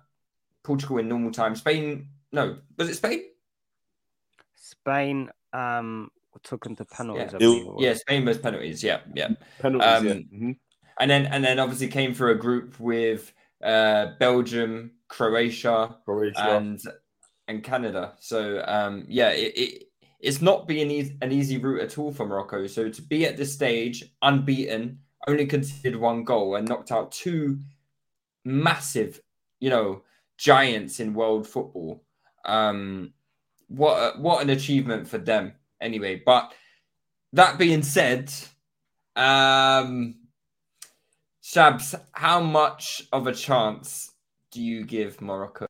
[0.63, 1.57] Portugal in normal time.
[1.57, 3.25] Spain, no, was it Spain?
[4.55, 6.11] Spain um
[6.43, 7.33] took them to penalties.
[7.33, 7.49] Yeah.
[7.49, 7.77] I It- was.
[7.81, 8.83] Yeah, Spain was penalties.
[8.85, 9.29] Yeah, yeah.
[9.59, 10.05] penalties.
[10.05, 10.13] yeah.
[10.13, 10.57] Um, Mhm.
[10.99, 13.33] And then and then obviously came through a group with
[13.63, 16.57] uh, Belgium, Croatia, Croatia.
[16.57, 16.81] and
[17.49, 18.15] and Canada.
[18.21, 19.90] So um, yeah, it, it
[20.21, 22.67] it's not eas- an easy route at all for Morocco.
[22.67, 27.59] So to be at this stage unbeaten, only conceded one goal and knocked out two
[28.45, 29.21] massive,
[29.59, 30.03] you know,
[30.39, 32.05] giants in world football.
[32.45, 33.13] Um,
[33.69, 35.53] what a, what an achievement for them.
[35.81, 36.53] Anyway, but
[37.33, 38.33] that being said,
[39.17, 40.17] um,
[41.43, 44.13] Shabs, how much of a chance
[44.51, 45.67] do you give Morocco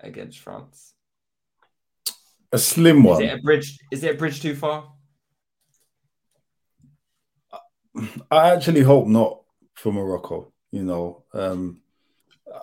[0.00, 0.93] against France?
[2.52, 3.22] A slim one.
[3.22, 3.78] Is it a bridge?
[3.90, 4.92] Is it a bridge too far?
[8.30, 9.42] I actually hope not
[9.74, 10.52] for Morocco.
[10.70, 11.80] You know, um,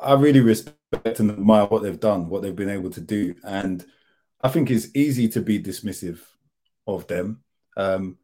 [0.02, 3.86] I really respect and admire what they've done, what they've been able to do, and
[4.42, 6.20] I think it's easy to be dismissive
[6.88, 7.44] of them.
[7.78, 8.18] Um,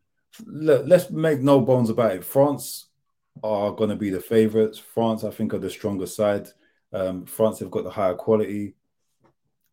[0.45, 2.23] let, let's make no bones about it.
[2.23, 2.87] France
[3.43, 4.79] are going to be the favourites.
[4.79, 6.47] France, I think, are the stronger side.
[6.91, 8.75] Um, France have got the higher quality.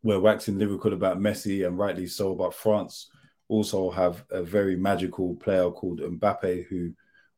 [0.05, 2.34] We're waxing lyrical about Messi, and rightly so.
[2.34, 3.11] But France
[3.48, 6.92] also have a very magical player called Mbappe, who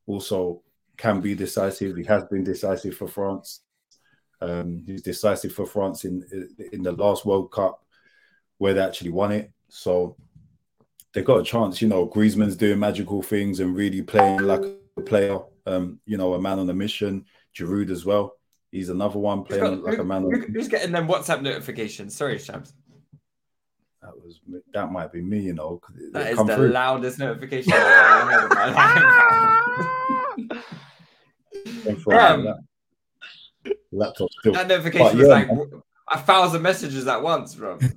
[0.07, 0.63] also
[0.97, 1.97] can be decisive.
[1.97, 3.63] He has been decisive for France.
[4.41, 6.25] Um, he was decisive for France in
[6.73, 7.85] in the last World Cup
[8.59, 9.53] where they actually won it.
[9.69, 10.17] So
[11.13, 11.81] they got a chance.
[11.81, 14.65] You know, Griezmann's doing magical things and really playing like
[14.97, 15.39] a player.
[15.67, 17.27] Um, you know, a man on a mission.
[17.55, 18.37] Giroud as well.
[18.77, 20.23] He's another one playing got- like a man.
[20.25, 22.15] Who- who's getting them WhatsApp notifications?
[22.15, 22.73] Sorry, Shabs.
[24.03, 24.39] that was
[24.75, 25.41] that might be me.
[25.41, 25.81] You know.
[25.99, 26.69] it- That is the through.
[26.69, 30.65] loudest notification I've ever heard in my life.
[31.85, 32.45] Came from Damn.
[32.45, 32.59] that
[33.93, 34.53] laptop still.
[34.53, 35.49] that notification was yeah, like
[36.13, 37.79] a thousand messages at once, bro.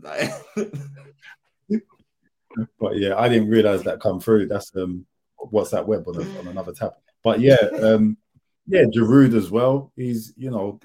[2.79, 4.47] But yeah, I didn't realize that come through.
[4.47, 5.05] That's um
[5.53, 6.93] WhatsApp web on, a, on another tab.
[7.23, 8.17] But yeah, um
[8.69, 9.91] yeah, Giroud as well.
[9.95, 10.79] He's you know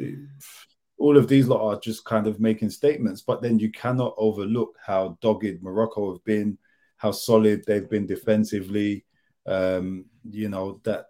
[0.98, 4.76] all of these lot are just kind of making statements, but then you cannot overlook
[4.84, 6.56] how dogged Morocco have been,
[6.96, 9.04] how solid they've been defensively.
[9.46, 11.08] Um, you know that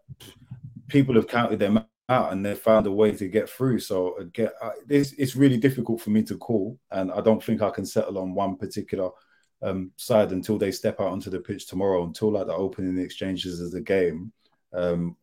[0.89, 3.79] people have counted them out and they've found a way to get through.
[3.79, 4.51] So again,
[4.89, 8.19] it's, it's really difficult for me to call, and I don't think I can settle
[8.19, 9.11] on one particular
[9.63, 12.05] um, side until they step out onto the pitch tomorrow.
[12.05, 14.33] Until like the opening exchanges of the game,
[14.73, 15.17] um,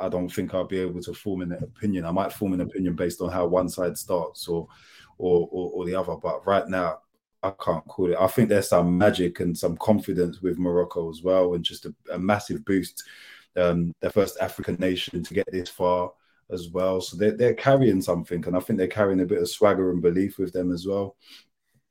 [0.00, 2.04] I don't think I'll be able to form an opinion.
[2.04, 4.68] I might form an opinion based on how one side starts or
[5.18, 7.00] or, or, or the other, but right now
[7.42, 8.18] I can't call it.
[8.18, 11.94] I think there's some magic and some confidence with Morocco as well, and just a,
[12.12, 13.02] a massive boost.
[13.56, 16.12] Um, the first African nation to get this far
[16.50, 17.00] as well.
[17.00, 20.00] So they're, they're carrying something, and I think they're carrying a bit of swagger and
[20.00, 21.16] belief with them as well.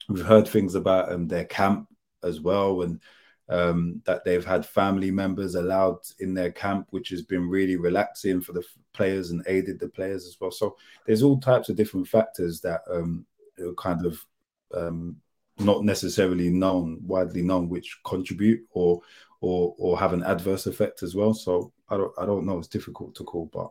[0.08, 1.89] We've heard things about um, their camp
[2.24, 3.02] as well, and
[3.50, 8.41] um, that they've had family members allowed in their camp, which has been really relaxing
[8.41, 10.52] for the players and aided the players as well.
[10.52, 10.76] So
[11.06, 13.26] there's all types of different factors that um,
[13.60, 14.26] are kind of
[14.74, 15.18] um,
[15.60, 19.02] not necessarily known, widely known, which contribute or
[19.39, 21.34] or or have an adverse effect as well.
[21.34, 22.60] So I don't I don't know.
[22.60, 23.70] It's difficult to call, but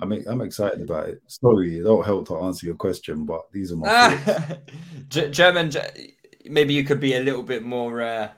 [0.00, 1.22] I mean, I'm excited about it.
[1.26, 4.58] Sorry, it don't help to answer your question, but these are my
[5.08, 5.72] German.
[6.44, 8.28] Maybe you could be a little bit more uh,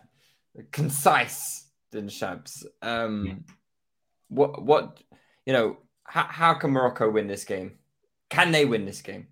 [0.71, 2.65] concise than Shabs.
[2.81, 3.45] Um,
[4.29, 5.03] what what
[5.47, 5.77] you know?
[6.05, 7.79] How, how can Morocco win this game?
[8.29, 9.29] Can they win this game?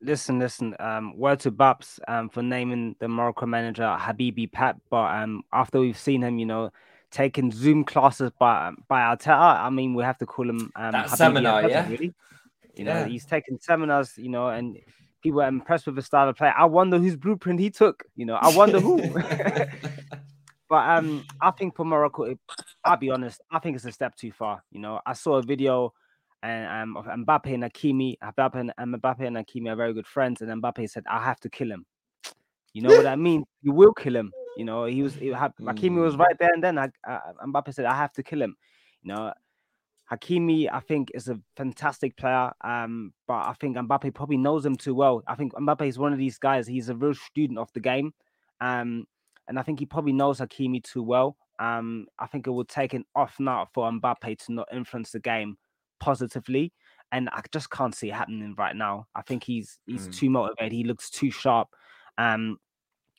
[0.00, 0.74] Listen, listen.
[0.80, 4.76] Um, word to Babs um, for naming the Morocco manager Habibi Pep.
[4.90, 6.70] But um, after we've seen him, you know,
[7.10, 9.60] taking Zoom classes by by Arteta.
[9.60, 11.88] I mean, we have to call him um, that seminar, Arteta, yeah.
[11.88, 12.12] Really.
[12.74, 14.12] You know, he's taking seminars.
[14.16, 14.76] You know, and
[15.22, 16.52] people are impressed with his style of play.
[16.56, 18.04] I wonder whose blueprint he took.
[18.16, 18.98] You know, I wonder who.
[20.68, 22.38] but um, I think for Morocco, it,
[22.84, 23.40] I'll be honest.
[23.50, 24.62] I think it's a step too far.
[24.70, 25.92] You know, I saw a video
[26.42, 28.16] and um, of Mbappe and Hakimi.
[28.18, 31.50] Mbappe and, Mbappe and Hakimi are very good friends, and Mbappe said, "I have to
[31.50, 31.86] kill him."
[32.72, 33.44] You know what I mean?
[33.62, 34.32] You will kill him.
[34.56, 36.20] You know, he was he Hakimi was mm.
[36.20, 38.56] right there, and then I, uh, Mbappe said, "I have to kill him."
[39.02, 39.32] You know,
[40.10, 44.76] Hakimi, I think, is a fantastic player, um, but I think Mbappe probably knows him
[44.76, 45.22] too well.
[45.26, 46.66] I think Mbappe is one of these guys.
[46.66, 48.12] He's a real student of the game,
[48.60, 49.06] um,
[49.48, 51.36] and I think he probably knows Hakimi too well.
[51.58, 55.20] Um, I think it would take an off night for Mbappe to not influence the
[55.20, 55.56] game
[56.00, 56.72] positively,
[57.12, 59.06] and I just can't see it happening right now.
[59.14, 60.16] I think he's he's mm.
[60.16, 60.72] too motivated.
[60.72, 61.68] He looks too sharp.
[62.18, 62.58] Um,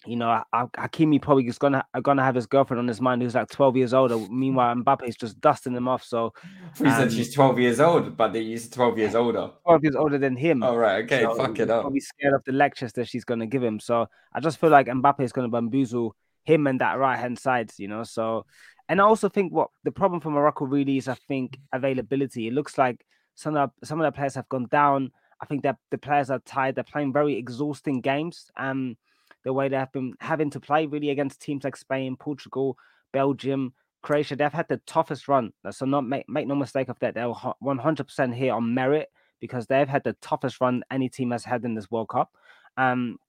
[0.05, 3.49] you know, Hakimi probably is gonna gonna have his girlfriend on his mind who's like
[3.49, 4.17] 12 years older.
[4.29, 6.03] Meanwhile, Mbappe is just dusting them off.
[6.03, 6.33] So
[6.77, 9.51] he um, said she's 12 years old, but he's 12 years older.
[9.65, 10.63] 12 years older than him.
[10.63, 11.81] All oh, okay, so fuck it up.
[11.81, 13.79] Probably scared of the lectures that she's gonna give him.
[13.79, 17.71] So I just feel like Mbappe is gonna bamboozle him and that right hand side.
[17.77, 18.45] You know, so
[18.87, 22.47] and I also think what the problem for Morocco really is, I think availability.
[22.47, 25.11] It looks like some of some of the players have gone down.
[25.41, 26.75] I think that the players are tired.
[26.75, 28.51] They're playing very exhausting games.
[28.57, 28.97] Um
[29.45, 32.77] the way they have been having to play really against teams like Spain, Portugal,
[33.13, 34.35] Belgium, Croatia.
[34.35, 35.53] They've had the toughest run.
[35.71, 37.13] So not make, make no mistake of that.
[37.13, 41.63] They're 100% here on merit because they've had the toughest run any team has had
[41.63, 42.31] in this World Cup.
[42.75, 43.19] Um,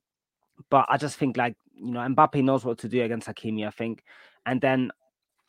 [0.71, 3.67] but I just think like you know Mbappe knows what to do against Hakimi.
[3.67, 4.03] I think,
[4.47, 4.91] and then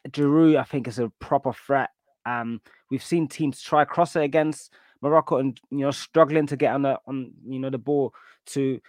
[0.09, 1.91] Giroud I think is a proper threat.
[2.25, 2.61] Um,
[2.91, 6.81] we've seen teams try cross it against Morocco and you know struggling to get on
[6.81, 8.13] the on you know the ball
[8.47, 8.81] to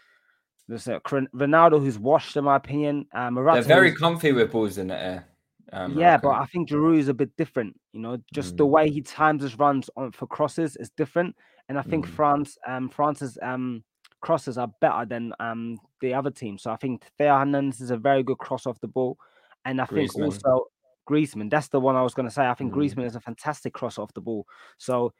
[0.70, 3.06] Ronaldo who's washed, in my opinion.
[3.12, 5.28] Um, They're very comfy with balls in the air.
[5.72, 7.78] Um, yeah, but I think Giroud is a bit different.
[7.92, 8.58] You know, just mm.
[8.58, 11.36] the way he times his runs on for crosses is different,
[11.68, 12.10] and I think mm.
[12.10, 13.84] France, um, France's um
[14.20, 16.58] crosses are better than um the other team.
[16.58, 19.18] So I think Theo Hernandez is a very good cross off the ball,
[19.64, 20.12] and I Griezmann.
[20.12, 20.66] think also
[21.08, 21.50] Griezmann.
[21.50, 22.46] That's the one I was going to say.
[22.46, 22.76] I think mm.
[22.76, 24.46] Griezmann is a fantastic cross off the ball.
[24.78, 25.12] So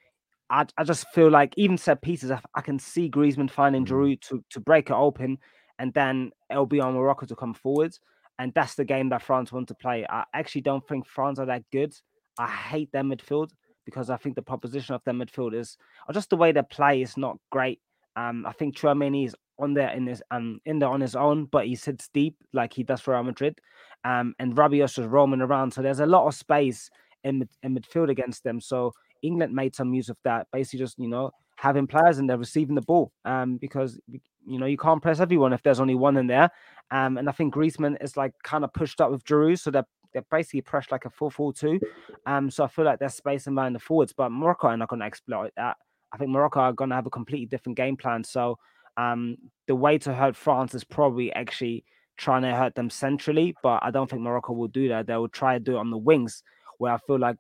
[0.51, 3.89] I, I just feel like even set pieces, I, I can see Griezmann finding mm.
[3.89, 5.39] Giroud to, to break it open,
[5.79, 7.93] and then it'll be on Morocco to come forward.
[8.39, 10.07] And that's the game that France want to play.
[10.09, 11.93] I actually don't think France are that good.
[12.39, 13.51] I hate their midfield
[13.85, 15.77] because I think the proposition of their midfield is,
[16.09, 17.81] or just the way they play is not great.
[18.17, 21.47] Um, I think Tchouameni is on there in his um in there on his own,
[21.47, 23.59] but he sits deep like he does for Real Madrid.
[24.05, 26.91] Um, and Rabiot is roaming around, so there's a lot of space
[27.25, 28.61] in in midfield against them.
[28.61, 28.93] So
[29.23, 32.75] England made some use of that, basically just you know having players and they're receiving
[32.75, 33.99] the ball, um, because
[34.47, 36.51] you know you can't press everyone if there's only one in there,
[36.91, 39.87] um, and I think Griezmann is like kind of pushed up with Giroud, so they're
[40.13, 41.81] they're basically pressed like a 4-4-2.
[42.27, 45.01] Um, so I feel like there's space in the forwards, but Morocco are not going
[45.01, 45.77] to exploit that.
[46.13, 48.25] I think Morocco are going to have a completely different game plan.
[48.25, 48.59] So
[48.97, 51.85] um, the way to hurt France is probably actually
[52.17, 55.07] trying to hurt them centrally, but I don't think Morocco will do that.
[55.07, 56.43] They will try to do it on the wings,
[56.79, 57.37] where I feel like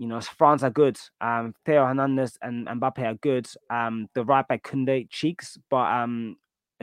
[0.00, 0.98] you know, France are good.
[1.20, 3.46] Um, Theo Hernandez and Mbappe are good.
[3.68, 6.36] Um, the right back Kunde cheeks, but um,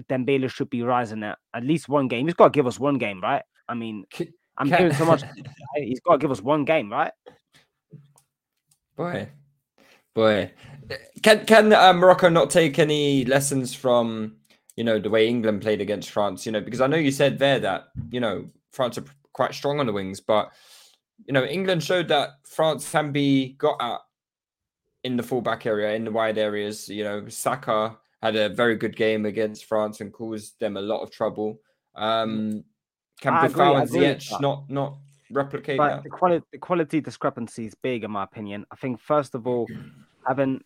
[0.07, 2.27] Dembele should be rising at at least one game.
[2.27, 3.41] He's got to give us one game, right?
[3.67, 5.23] I mean, Can- I'm hearing so much.
[5.77, 7.11] He's got to give us one game, right?
[8.95, 9.29] Boy,
[10.13, 10.51] boy,
[11.23, 14.35] can can uh, Morocco not take any lessons from
[14.75, 16.45] you know the way England played against France?
[16.45, 19.79] You know, because I know you said there that you know France are quite strong
[19.79, 20.51] on the wings, but
[21.25, 23.99] you know England showed that France can be got at
[25.03, 26.89] in the fullback area, in the wide areas.
[26.89, 31.01] You know, Saka had a very good game against France and caused them a lot
[31.01, 31.59] of trouble.
[31.95, 32.63] Um,
[33.21, 34.97] can I agree, Boufal and Ziyech not not
[35.31, 36.03] replicate But that?
[36.03, 38.65] the quality, the quality discrepancy is big, in my opinion.
[38.71, 39.67] I think first of all,
[40.27, 40.61] having,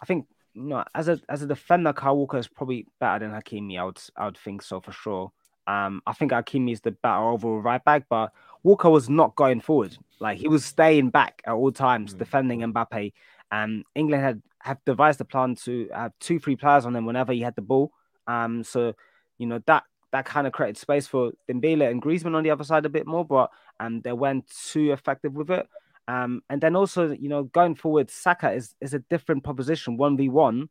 [0.00, 3.40] I think you know, as a as a defender, Kyle Walker is probably better than
[3.40, 3.78] Hakimi.
[3.78, 5.32] I would I would think so for sure.
[5.68, 9.60] Um, I think Hakimi is the better overall right back, but Walker was not going
[9.60, 9.96] forward.
[10.18, 12.18] Like he was staying back at all times, Mm.
[12.18, 13.12] defending Mbappe.
[13.52, 17.32] Um, England had have devised a plan to have two, three players on him whenever
[17.32, 17.92] he had the ball.
[18.26, 18.94] Um, so
[19.38, 22.64] you know that that kind of created space for Dembele and Griezmann on the other
[22.64, 25.68] side a bit more, but um, they weren't too effective with it.
[26.08, 30.16] Um, and then also, you know, going forward, Saka is is a different proposition, one
[30.16, 30.70] v one,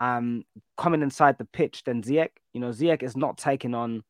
[0.00, 0.44] um,
[0.76, 2.30] coming inside the pitch than Ziyech.
[2.52, 4.04] You know, Ziyech is not taking on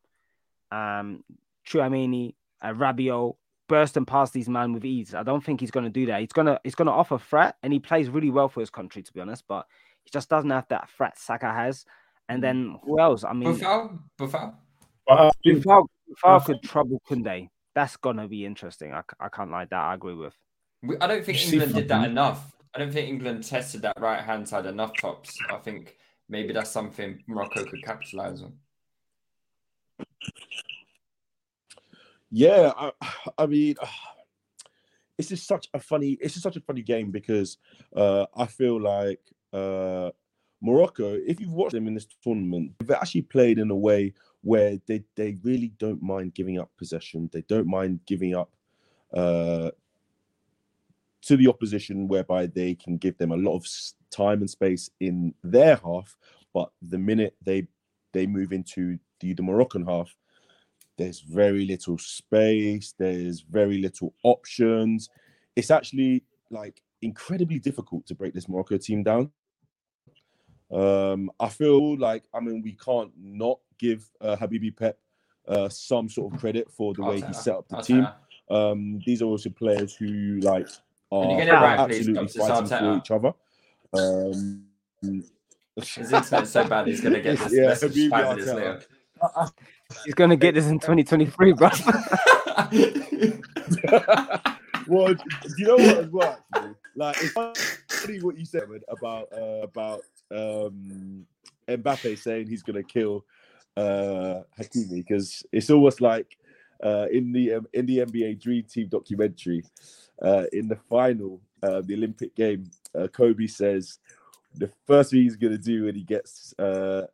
[0.72, 1.24] um
[1.66, 3.36] Tchouameni, uh, Rabiot,
[3.68, 5.14] bursting past these men with ease.
[5.14, 6.20] I don't think he's going to do that.
[6.20, 9.12] He's gonna he's gonna offer threat, and he plays really well for his country, to
[9.12, 9.44] be honest.
[9.48, 9.66] But
[10.04, 11.84] he just doesn't have that threat Saka has.
[12.28, 13.24] And then who else?
[13.24, 14.54] I mean, Boufal, Boufal.
[15.06, 17.48] But I think Boufal, Boufal Buff- could trouble Kunde.
[17.74, 18.94] That's gonna be interesting.
[18.94, 19.80] I, I can't like that.
[19.80, 20.34] I agree with.
[21.00, 22.52] I don't think England did that enough.
[22.74, 25.36] I don't think England tested that right hand side enough tops.
[25.50, 25.96] I think
[26.28, 28.54] maybe that's something Morocco could capitalize on.
[32.30, 32.92] Yeah, I,
[33.38, 33.76] I mean,
[35.18, 36.18] this is such a funny.
[36.20, 37.58] It's just such a funny game because
[37.94, 39.20] uh, I feel like
[39.52, 40.10] uh,
[40.60, 41.14] Morocco.
[41.26, 45.04] If you've watched them in this tournament, they've actually played in a way where they
[45.14, 47.30] they really don't mind giving up possession.
[47.32, 48.50] They don't mind giving up
[49.12, 49.70] uh,
[51.22, 53.66] to the opposition, whereby they can give them a lot of
[54.10, 56.16] time and space in their half.
[56.52, 57.68] But the minute they
[58.12, 60.14] they move into the, the Moroccan half,
[60.96, 65.08] there's very little space there's very little options.
[65.56, 69.30] It's actually like incredibly difficult to break this morocco team down.
[70.70, 74.98] Um i feel like i mean we can't not give uh, habibi pep
[75.46, 78.08] uh, some sort of credit for the way he set up the team.
[78.50, 80.68] Um these are also players who like
[81.12, 82.38] are right, absolutely Dr.
[82.38, 83.32] fighting for each other.
[83.92, 84.64] Um
[85.76, 88.10] His internet's so bad he's gonna get this Yeah, message
[90.04, 91.68] He's gonna get this in 2023, bro.
[94.86, 95.22] well, do
[95.58, 96.38] you know what as well?
[96.96, 101.26] Like it's funny what you said about uh, about um,
[101.68, 103.24] Mbappe saying he's gonna kill
[103.76, 106.36] uh, Hakimi because it's almost like
[106.82, 109.64] uh, in the um, in the NBA Dream Team documentary
[110.22, 113.98] uh, in the final uh, the Olympic game, uh, Kobe says
[114.54, 117.06] the first thing he's gonna do when he gets uh,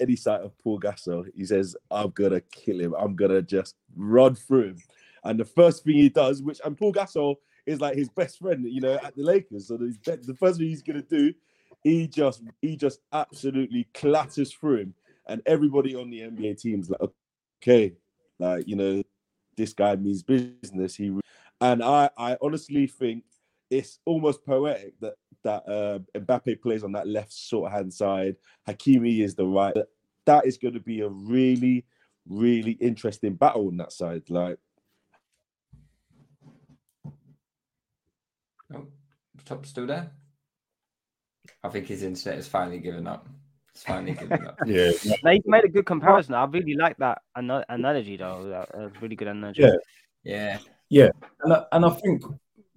[0.00, 2.94] any sight of Paul Gasol, he says, "I'm gonna kill him.
[2.98, 4.78] I'm gonna just run through him."
[5.24, 7.36] And the first thing he does, which and Paul Gasol
[7.66, 9.68] is like his best friend, you know, at the Lakers.
[9.68, 11.34] So the, the first thing he's gonna do,
[11.82, 14.94] he just he just absolutely clatters through him,
[15.26, 17.00] and everybody on the NBA team's like,
[17.62, 17.94] okay,
[18.38, 19.02] like you know,
[19.56, 20.94] this guy means business.
[20.94, 21.16] He
[21.60, 23.24] and I I honestly think
[23.70, 25.14] it's almost poetic that
[25.44, 28.36] that uh, Mbappe plays on that left sort of hand side.
[28.68, 29.74] Hakimi is the right.
[30.26, 31.84] That is going to be a really,
[32.28, 34.22] really interesting battle on that side.
[34.28, 34.58] Like,
[38.74, 38.86] Oh,
[39.46, 40.10] top still there?
[41.64, 43.26] I think his internet is finally giving up.
[43.74, 44.58] It's finally giving up.
[44.66, 44.90] yeah,
[45.22, 46.34] Now, you've made a good comparison.
[46.34, 48.48] I really like that ano- analogy, though.
[48.48, 49.66] That, that's really good analogy.
[50.22, 50.58] Yeah.
[50.90, 51.10] Yeah.
[51.42, 52.22] and I, and I think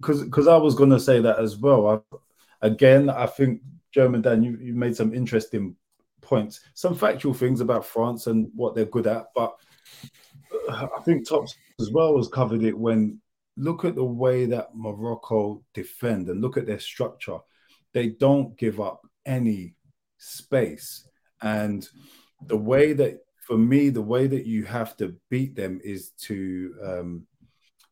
[0.00, 1.88] because because I was going to say that as well.
[1.88, 2.16] I,
[2.62, 3.60] again, I think
[3.92, 5.76] German Dan, you, you made some interesting
[6.20, 9.54] points, some factual things about France and what they're good at, but
[10.68, 13.20] uh, I think Tops as well has covered it when
[13.56, 17.38] look at the way that Morocco defend and look at their structure.
[17.92, 19.74] They don't give up any
[20.16, 21.06] space,
[21.42, 21.86] and
[22.46, 26.74] the way that for me, the way that you have to beat them is to
[26.82, 27.26] um,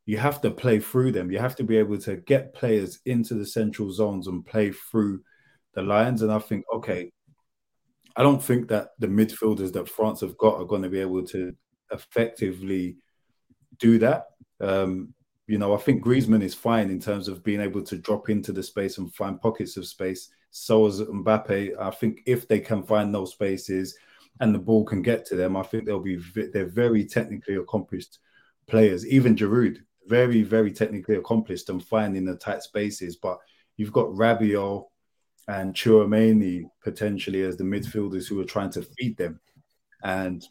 [0.06, 1.30] you have to play through them.
[1.30, 5.22] You have to be able to get players into the central zones and play through
[5.74, 6.22] the lines.
[6.22, 7.12] And I think, okay,
[8.16, 11.24] I don't think that the midfielders that France have got are going to be able
[11.26, 11.54] to
[11.92, 12.96] effectively
[13.78, 14.26] do that.
[14.60, 15.14] Um,
[15.46, 18.52] You know, I think Griezmann is fine in terms of being able to drop into
[18.52, 20.30] the space and find pockets of space.
[20.50, 21.76] So is Mbappe.
[21.76, 23.96] I think if they can find those spaces
[24.38, 26.18] and the ball can get to them, I think they'll be
[26.52, 28.18] they're very technically accomplished
[28.66, 29.04] players.
[29.06, 29.78] Even Giroud,
[30.10, 33.16] very very technically accomplished and finding the tight spaces.
[33.16, 33.38] But
[33.76, 34.84] you've got Rabiot
[35.46, 39.40] and Tchouameni potentially as the midfielders who are trying to feed them,
[40.02, 40.44] and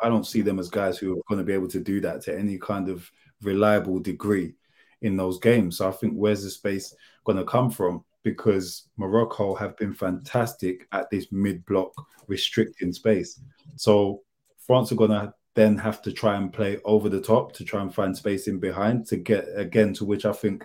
[0.00, 2.22] I don't see them as guys who are going to be able to do that
[2.22, 3.10] to any kind of
[3.42, 4.54] reliable degree
[5.02, 5.78] in those games.
[5.78, 6.94] So I think where's the space
[7.24, 8.04] going to come from?
[8.22, 11.92] Because Morocco have been fantastic at this mid-block
[12.28, 13.40] restricting space.
[13.76, 14.22] So
[14.66, 17.82] France are going to then have to try and play over the top to try
[17.82, 20.64] and find space in behind to get again to which I think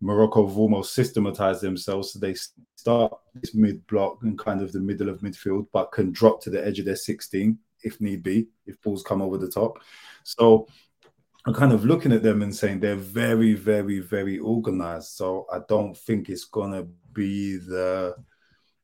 [0.00, 2.12] Morocco have almost systematized themselves.
[2.12, 2.34] So they
[2.76, 6.50] start this mid block and kind of the middle of midfield, but can drop to
[6.50, 9.78] the edge of their 16 if need be, if balls come over the top.
[10.24, 10.66] So
[11.46, 15.08] I'm kind of looking at them and saying they're very, very, very organized.
[15.12, 18.16] So I don't think it's gonna be the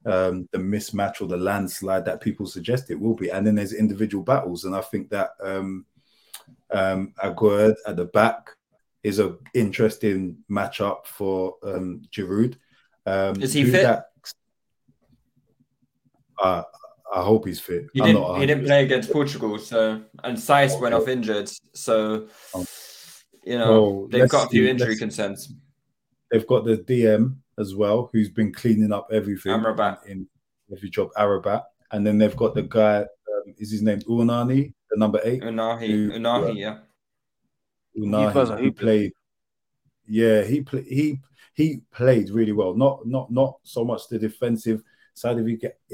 [0.07, 3.31] um, the mismatch or the landslide that people suggest it will be.
[3.31, 5.85] And then there's individual battles, and I think that um,
[6.71, 8.51] um, Aguerd at the back
[9.03, 12.57] is an interesting matchup for um, Giroud.
[13.05, 13.83] Um, is he fit?
[13.83, 14.07] That,
[16.43, 16.63] uh,
[17.15, 17.87] I hope he's fit.
[17.93, 18.41] He didn't.
[18.41, 20.81] He didn't play against Portugal, so and okay.
[20.81, 21.51] went off injured.
[21.73, 22.29] So
[23.45, 25.53] you know well, they've got a few see, injury concerns.
[26.31, 30.07] They've got the DM as well, who's been cleaning up everything Amrabat.
[30.07, 30.29] in
[30.73, 31.11] every job.
[31.17, 33.01] Arabat, and then they've got the guy.
[33.01, 35.43] Um, is his name Unani, the number eight?
[35.43, 36.79] Ounahi, who, Ounahi, uh, yeah.
[37.99, 39.13] Ounahi, he played.
[40.07, 40.87] Yeah, he played.
[40.87, 41.21] He
[41.55, 42.75] he played really well.
[42.75, 44.83] Not not not so much the defensive
[45.15, 45.49] side of,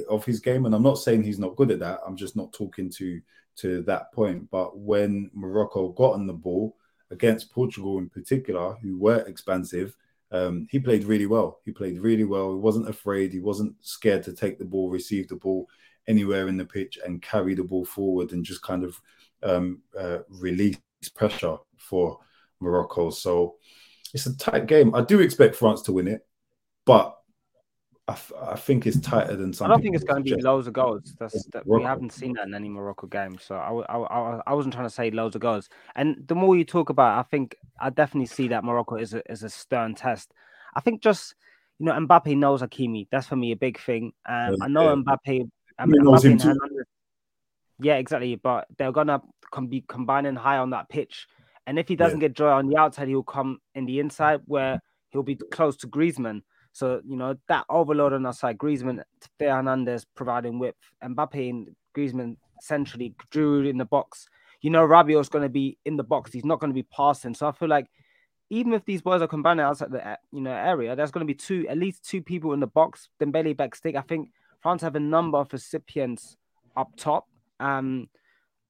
[0.09, 2.01] of his game, and I'm not saying he's not good at that.
[2.07, 3.21] I'm just not talking to
[3.57, 4.51] to that point.
[4.51, 6.77] But when Morocco got on the ball
[7.11, 9.97] against Portugal in particular, who were expansive,
[10.33, 11.61] um, he played really well.
[11.64, 12.53] He played really well.
[12.53, 13.33] He wasn't afraid.
[13.33, 15.68] He wasn't scared to take the ball, receive the ball
[16.09, 19.01] anywhere in the pitch, and carry the ball forward and just kind of
[19.43, 20.78] um, uh, release
[21.14, 22.18] pressure for
[22.61, 23.11] Morocco.
[23.11, 23.57] So
[24.14, 24.95] it's a tight game.
[24.95, 26.26] I do expect France to win it,
[26.87, 27.16] but
[28.09, 29.67] I, f- I think it's tighter than some.
[29.67, 31.15] I don't think it's going to be loads of goals.
[31.21, 33.39] That's that, we haven't seen that in any Morocco game.
[33.41, 35.69] So I, I, I, I, wasn't trying to say loads of goals.
[35.95, 39.15] And the more you talk about, it, I think I definitely see that Morocco is
[39.15, 40.33] a is a stern test.
[40.75, 41.37] I think just
[41.79, 43.07] you know Mbappe knows Hakimi.
[43.13, 44.13] That's for me a big thing.
[44.27, 45.49] Um, I know Mbappe.
[45.79, 46.57] Um, Mbappe
[47.79, 48.35] yeah, exactly.
[48.35, 49.23] But they're gonna
[49.53, 51.29] com- be combining high on that pitch,
[51.69, 52.29] and if he doesn't yeah.
[52.29, 54.81] get joy on the outside, he'll come in the inside where
[55.11, 56.43] he'll be close to Griezmann.
[56.73, 59.03] So, you know, that overload on our side, Griezmann,
[59.39, 64.29] Theo Hernandez providing width, Mbappe and Griezmann centrally, Giroud in the box.
[64.62, 66.33] You know, Rabiot's going to be in the box.
[66.33, 67.35] He's not going to be passing.
[67.35, 67.89] So I feel like
[68.49, 71.37] even if these boys are combining outside the you know area, there's going to be
[71.37, 73.09] two, at least two people in the box.
[73.20, 73.97] Dembele back stick.
[73.97, 76.37] I think France have a number of recipients
[76.77, 77.29] up top.
[77.61, 78.09] Um,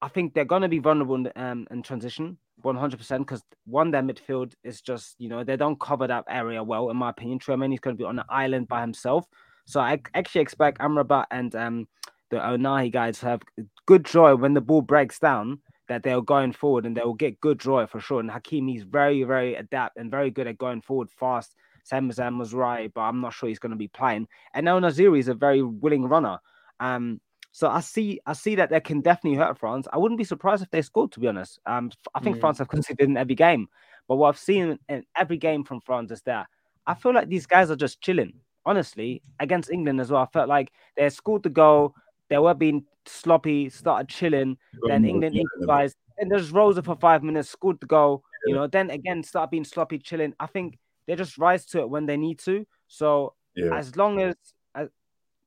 [0.01, 2.39] I think they're going to be vulnerable in, um, in transition.
[2.63, 6.91] 100% because one, their midfield is just, you know, they don't cover that area well,
[6.91, 7.39] in my opinion.
[7.39, 9.27] Tchouameni is going to be on an island by himself.
[9.67, 11.89] So I actually expect Amrabat and um,
[12.31, 13.43] the Ounahi guys to have
[13.87, 17.41] good joy when the ball breaks down that they're going forward and they will get
[17.41, 18.21] good joy for sure.
[18.21, 21.55] And Hakimi is very, very adept and very good at going forward fast.
[21.85, 24.29] Same as was right, but I'm not sure he's going to be playing.
[24.55, 26.39] And now Nesyri is a very willing runner.
[26.81, 27.21] Um,
[27.53, 29.87] so I see, I see that they can definitely hurt France.
[29.93, 31.13] I wouldn't be surprised if they scored.
[31.13, 32.41] To be honest, um, I think mm.
[32.41, 33.69] France have conceded in every game,
[34.09, 36.47] but what I've seen in every game from France is that
[36.87, 38.33] I feel like these guys are just chilling.
[38.65, 41.95] Honestly, against England as well, I felt like they scored the goal.
[42.29, 44.57] They were being sloppy, started chilling.
[44.87, 48.23] Then England improvised, and rose up for five minutes, scored the goal.
[48.47, 50.33] You know, then again start being sloppy, chilling.
[50.41, 52.67] I think they just rise to it when they need to.
[52.89, 53.77] So yeah.
[53.77, 54.35] as long as,
[54.75, 54.89] as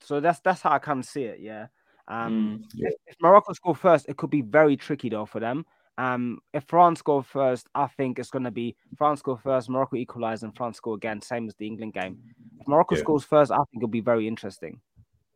[0.01, 1.39] so that's that's how I kind of see it.
[1.39, 1.67] Yeah.
[2.07, 2.89] Um, mm, yeah.
[2.89, 5.65] if, if, Morocco score first, it could be very tricky though for them.
[5.97, 9.95] Um, if France score first, I think it's going to be France score first, Morocco
[9.95, 12.19] equalize, and France score again, same as the England game.
[12.59, 13.01] If Morocco yeah.
[13.01, 14.81] scores first, I think it'll be very interesting.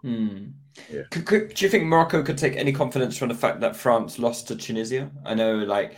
[0.01, 0.47] Hmm.
[0.91, 1.03] Yeah.
[1.11, 4.20] Could, could, do you think Morocco could take any confidence from the fact that France
[4.20, 5.11] lost to Tunisia?
[5.26, 5.95] I know, like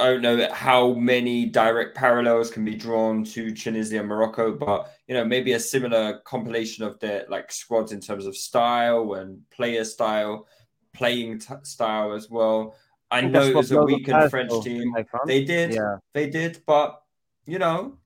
[0.00, 4.92] I don't know how many direct parallels can be drawn to Tunisia and Morocco, but
[5.06, 9.42] you know maybe a similar compilation of their like squads in terms of style and
[9.50, 10.48] player style,
[10.92, 12.74] playing t- style as well.
[13.10, 14.94] I know it was a weakened French team.
[15.26, 15.96] They did, yeah.
[16.14, 17.02] they did, but
[17.46, 17.98] you know,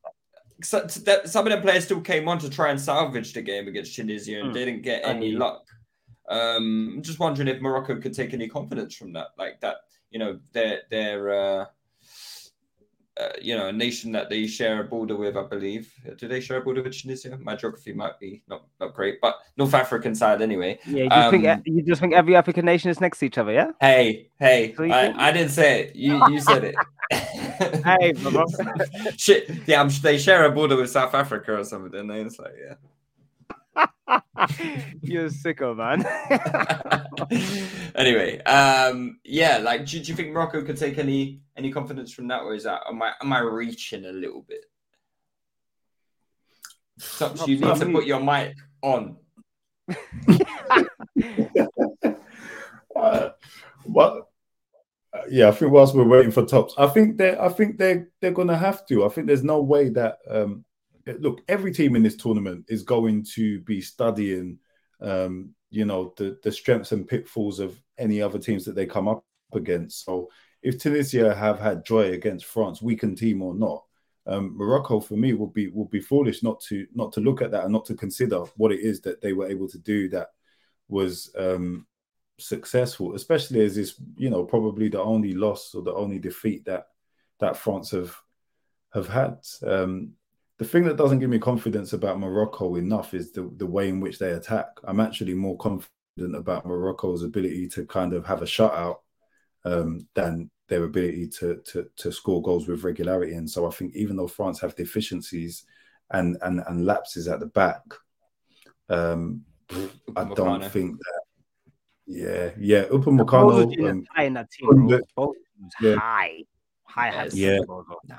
[0.63, 3.69] so, that, some of the players still came on to try and salvage the game
[3.69, 4.55] against Tunisia and mm.
[4.55, 5.67] didn't get any luck.
[6.29, 9.77] Um, I'm just wondering if Morocco could take any confidence from that, like that.
[10.11, 11.67] You know, their their uh,
[13.21, 15.93] uh, you know, a nation that they share a border with, I believe.
[16.19, 17.39] Do they share a border with Tunisia?
[17.41, 20.79] My geography might be not, not great, but North African side anyway.
[20.87, 23.39] Yeah, you just, think, Um, you just think every African nation is next to each
[23.39, 23.71] other, yeah?
[23.81, 25.97] Hey, hey, So I, I didn't say it.
[25.97, 26.75] You you said it.
[27.85, 28.15] Hey.
[29.17, 29.49] Shit.
[29.67, 32.01] Yeah, I'm, they share a border with South Africa or something.
[32.01, 32.75] And it's like, yeah.
[35.03, 36.05] You're a sicko, man.
[37.95, 42.29] anyway, um, yeah, like, do, do you think Morocco could take any any confidence from
[42.29, 44.65] that, or is that am I am I reaching a little bit?
[46.99, 49.17] So, you need to put your mic on.
[52.95, 53.31] Uh,
[53.87, 54.29] but
[55.13, 58.05] uh, yeah, I think whilst we're waiting for tops, I think they I think they
[58.21, 59.05] they're gonna have to.
[59.05, 60.65] I think there's no way that um
[61.07, 64.59] look, every team in this tournament is going to be studying
[65.01, 69.09] um, you know, the the strengths and pitfalls of any other teams that they come
[69.09, 70.05] up against.
[70.05, 70.31] So
[70.63, 73.85] if Tunisia have had joy against France, weakened team or not,
[74.27, 77.51] um, Morocco for me would be would be foolish not to not to look at
[77.51, 80.29] that and not to consider what it is that they were able to do that
[80.89, 81.87] was um,
[82.39, 86.87] successful, especially as this, you know, probably the only loss or the only defeat that
[87.41, 88.17] that France have
[88.93, 89.39] have had.
[89.67, 90.13] Um,
[90.59, 94.01] the thing that doesn't give me confidence about Morocco enough is the the way in
[94.01, 94.67] which they attack.
[94.85, 95.91] I'm actually more confident
[96.37, 98.99] about Morocco's ability to kind of have a shutout
[99.65, 103.35] um, than their ability to, to to score goals with regularity.
[103.35, 105.65] And so I think even though France have deficiencies
[106.11, 107.83] and and and lapses at the back,
[108.89, 109.43] um,
[110.17, 111.21] I don't think that.
[112.07, 113.77] Yeah, yeah, Both Upamecano.
[113.77, 115.37] was Um, high in that team, couldn't Both
[115.81, 115.97] Yeah.
[115.97, 116.45] high.
[116.95, 117.35] High Yes.
[117.35, 117.59] Yeah.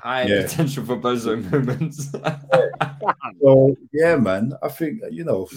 [0.02, 0.42] High Yeah.
[0.42, 2.10] potential for bozo moments.
[3.40, 4.52] so yeah, man.
[4.62, 5.48] I think you know,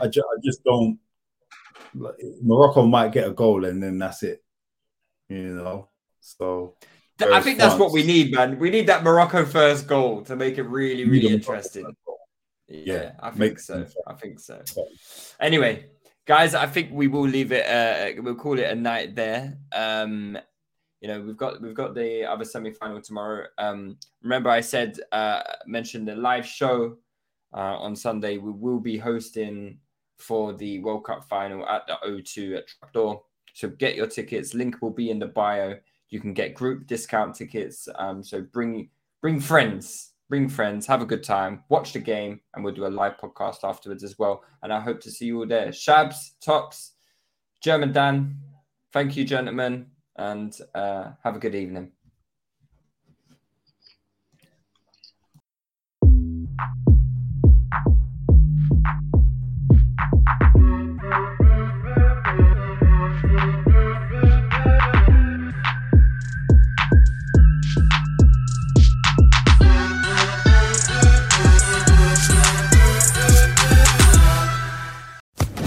[0.00, 0.98] I, ju- I just don't.
[1.94, 4.42] like, Morocco might get a goal and then that's it.
[5.28, 5.88] You know,
[6.20, 6.76] so
[7.20, 8.58] I Whereas think that's what we need, man.
[8.58, 11.86] We need that Morocco first goal to make it really, really interesting.
[12.66, 13.74] Yeah, Yeah, I think makes so.
[13.74, 13.94] sense.
[14.06, 14.60] I think so.
[15.38, 15.86] Anyway,
[16.26, 17.64] guys, I think we will leave it.
[17.66, 19.58] Uh, we'll call it a night there.
[19.72, 20.36] Um,
[21.04, 23.46] you know, we've got we've got the other semi final tomorrow.
[23.58, 26.96] Um, remember, I said uh, mentioned the live show
[27.52, 28.38] uh, on Sunday.
[28.38, 29.76] We will be hosting
[30.16, 33.22] for the World Cup final at the O2 at Trapdoor.
[33.52, 34.54] So get your tickets.
[34.54, 35.74] Link will be in the bio.
[36.08, 37.86] You can get group discount tickets.
[37.96, 38.88] Um, so bring
[39.20, 42.88] bring friends, bring friends, have a good time, watch the game, and we'll do a
[42.88, 44.42] live podcast afterwards as well.
[44.62, 45.68] And I hope to see you all there.
[45.68, 46.92] Shabs, Tops,
[47.60, 48.38] German Dan,
[48.90, 51.90] thank you, gentlemen, and uh, have a good evening.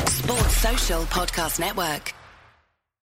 [0.08, 2.17] Sports Social Podcast Network.